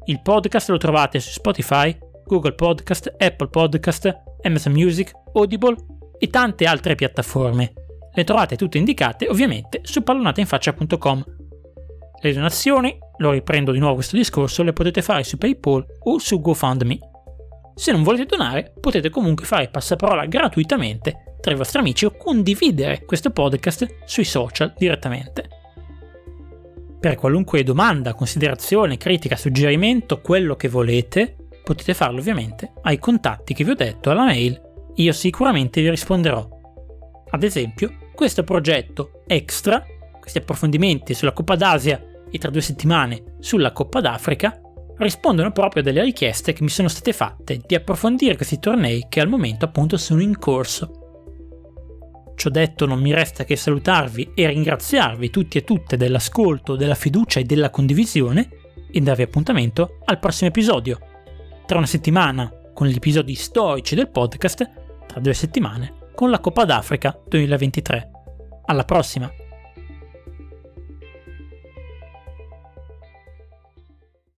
Il 0.06 0.20
podcast 0.20 0.68
lo 0.68 0.76
trovate 0.76 1.18
su 1.18 1.30
Spotify, 1.30 1.96
Google 2.26 2.54
Podcast, 2.54 3.14
Apple 3.18 3.48
Podcast, 3.48 4.12
Amazon 4.42 4.72
Music, 4.72 5.10
Audible 5.32 5.76
e 6.18 6.28
tante 6.28 6.66
altre 6.66 6.94
piattaforme. 6.94 7.72
Le 8.12 8.24
trovate 8.24 8.56
tutte 8.56 8.78
indicate 8.78 9.28
ovviamente 9.28 9.80
su 9.82 10.02
pallonateinfaccia.com. 10.02 11.24
Le 12.20 12.32
donazioni, 12.32 12.96
lo 13.18 13.30
riprendo 13.30 13.72
di 13.72 13.78
nuovo 13.78 13.96
questo 13.96 14.16
discorso, 14.16 14.62
le 14.62 14.72
potete 14.72 15.02
fare 15.02 15.24
su 15.24 15.38
PayPal 15.38 15.84
o 16.04 16.18
su 16.18 16.40
GoFundMe. 16.40 16.98
Se 17.74 17.90
non 17.90 18.02
volete 18.02 18.24
donare, 18.24 18.72
potete 18.80 19.10
comunque 19.10 19.46
fare 19.46 19.68
passaparola 19.68 20.26
gratuitamente 20.26 21.36
tra 21.40 21.52
i 21.52 21.56
vostri 21.56 21.80
amici 21.80 22.04
o 22.04 22.16
condividere 22.16 23.04
questo 23.04 23.30
podcast 23.30 24.04
sui 24.04 24.24
social 24.24 24.72
direttamente. 24.76 25.48
Per 27.00 27.16
qualunque 27.16 27.62
domanda, 27.62 28.14
considerazione, 28.14 28.96
critica, 28.96 29.36
suggerimento, 29.36 30.20
quello 30.20 30.56
che 30.56 30.68
volete, 30.68 31.36
potete 31.62 31.92
farlo 31.92 32.20
ovviamente 32.20 32.72
ai 32.82 32.98
contatti 32.98 33.52
che 33.52 33.64
vi 33.64 33.70
ho 33.70 33.74
detto 33.74 34.10
alla 34.10 34.24
mail, 34.24 34.58
io 34.94 35.12
sicuramente 35.12 35.82
vi 35.82 35.90
risponderò. 35.90 36.48
Ad 37.28 37.42
esempio, 37.42 37.92
questo 38.14 38.44
progetto 38.44 39.22
extra, 39.26 39.84
questi 40.18 40.38
approfondimenti 40.38 41.12
sulla 41.12 41.32
Coppa 41.32 41.56
d'Asia 41.56 42.02
e 42.30 42.38
tra 42.38 42.50
due 42.50 42.62
settimane 42.62 43.34
sulla 43.40 43.72
Coppa 43.72 44.00
d'Africa, 44.00 44.60
rispondono 44.98 45.52
proprio 45.52 45.82
delle 45.82 46.02
richieste 46.02 46.52
che 46.52 46.62
mi 46.62 46.68
sono 46.68 46.88
state 46.88 47.12
fatte 47.12 47.60
di 47.64 47.74
approfondire 47.74 48.36
questi 48.36 48.58
tornei 48.58 49.06
che 49.08 49.20
al 49.20 49.28
momento 49.28 49.64
appunto 49.64 49.96
sono 49.96 50.20
in 50.20 50.38
corso. 50.38 51.00
Ciò 52.36 52.50
detto 52.50 52.86
non 52.86 53.00
mi 53.00 53.12
resta 53.12 53.44
che 53.44 53.56
salutarvi 53.56 54.32
e 54.34 54.46
ringraziarvi 54.48 55.30
tutti 55.30 55.58
e 55.58 55.64
tutte 55.64 55.96
dell'ascolto, 55.96 56.76
della 56.76 56.94
fiducia 56.94 57.40
e 57.40 57.44
della 57.44 57.70
condivisione 57.70 58.48
e 58.90 59.00
darvi 59.00 59.22
appuntamento 59.22 59.98
al 60.04 60.18
prossimo 60.18 60.48
episodio. 60.48 60.98
Tra 61.66 61.78
una 61.78 61.86
settimana 61.86 62.52
con 62.72 62.88
gli 62.88 62.96
episodi 62.96 63.34
storici 63.34 63.94
del 63.94 64.10
podcast, 64.10 64.70
tra 65.06 65.20
due 65.20 65.34
settimane 65.34 66.02
con 66.14 66.30
la 66.30 66.40
Coppa 66.40 66.64
d'Africa 66.64 67.18
2023. 67.28 68.10
Alla 68.66 68.84
prossima! 68.84 69.43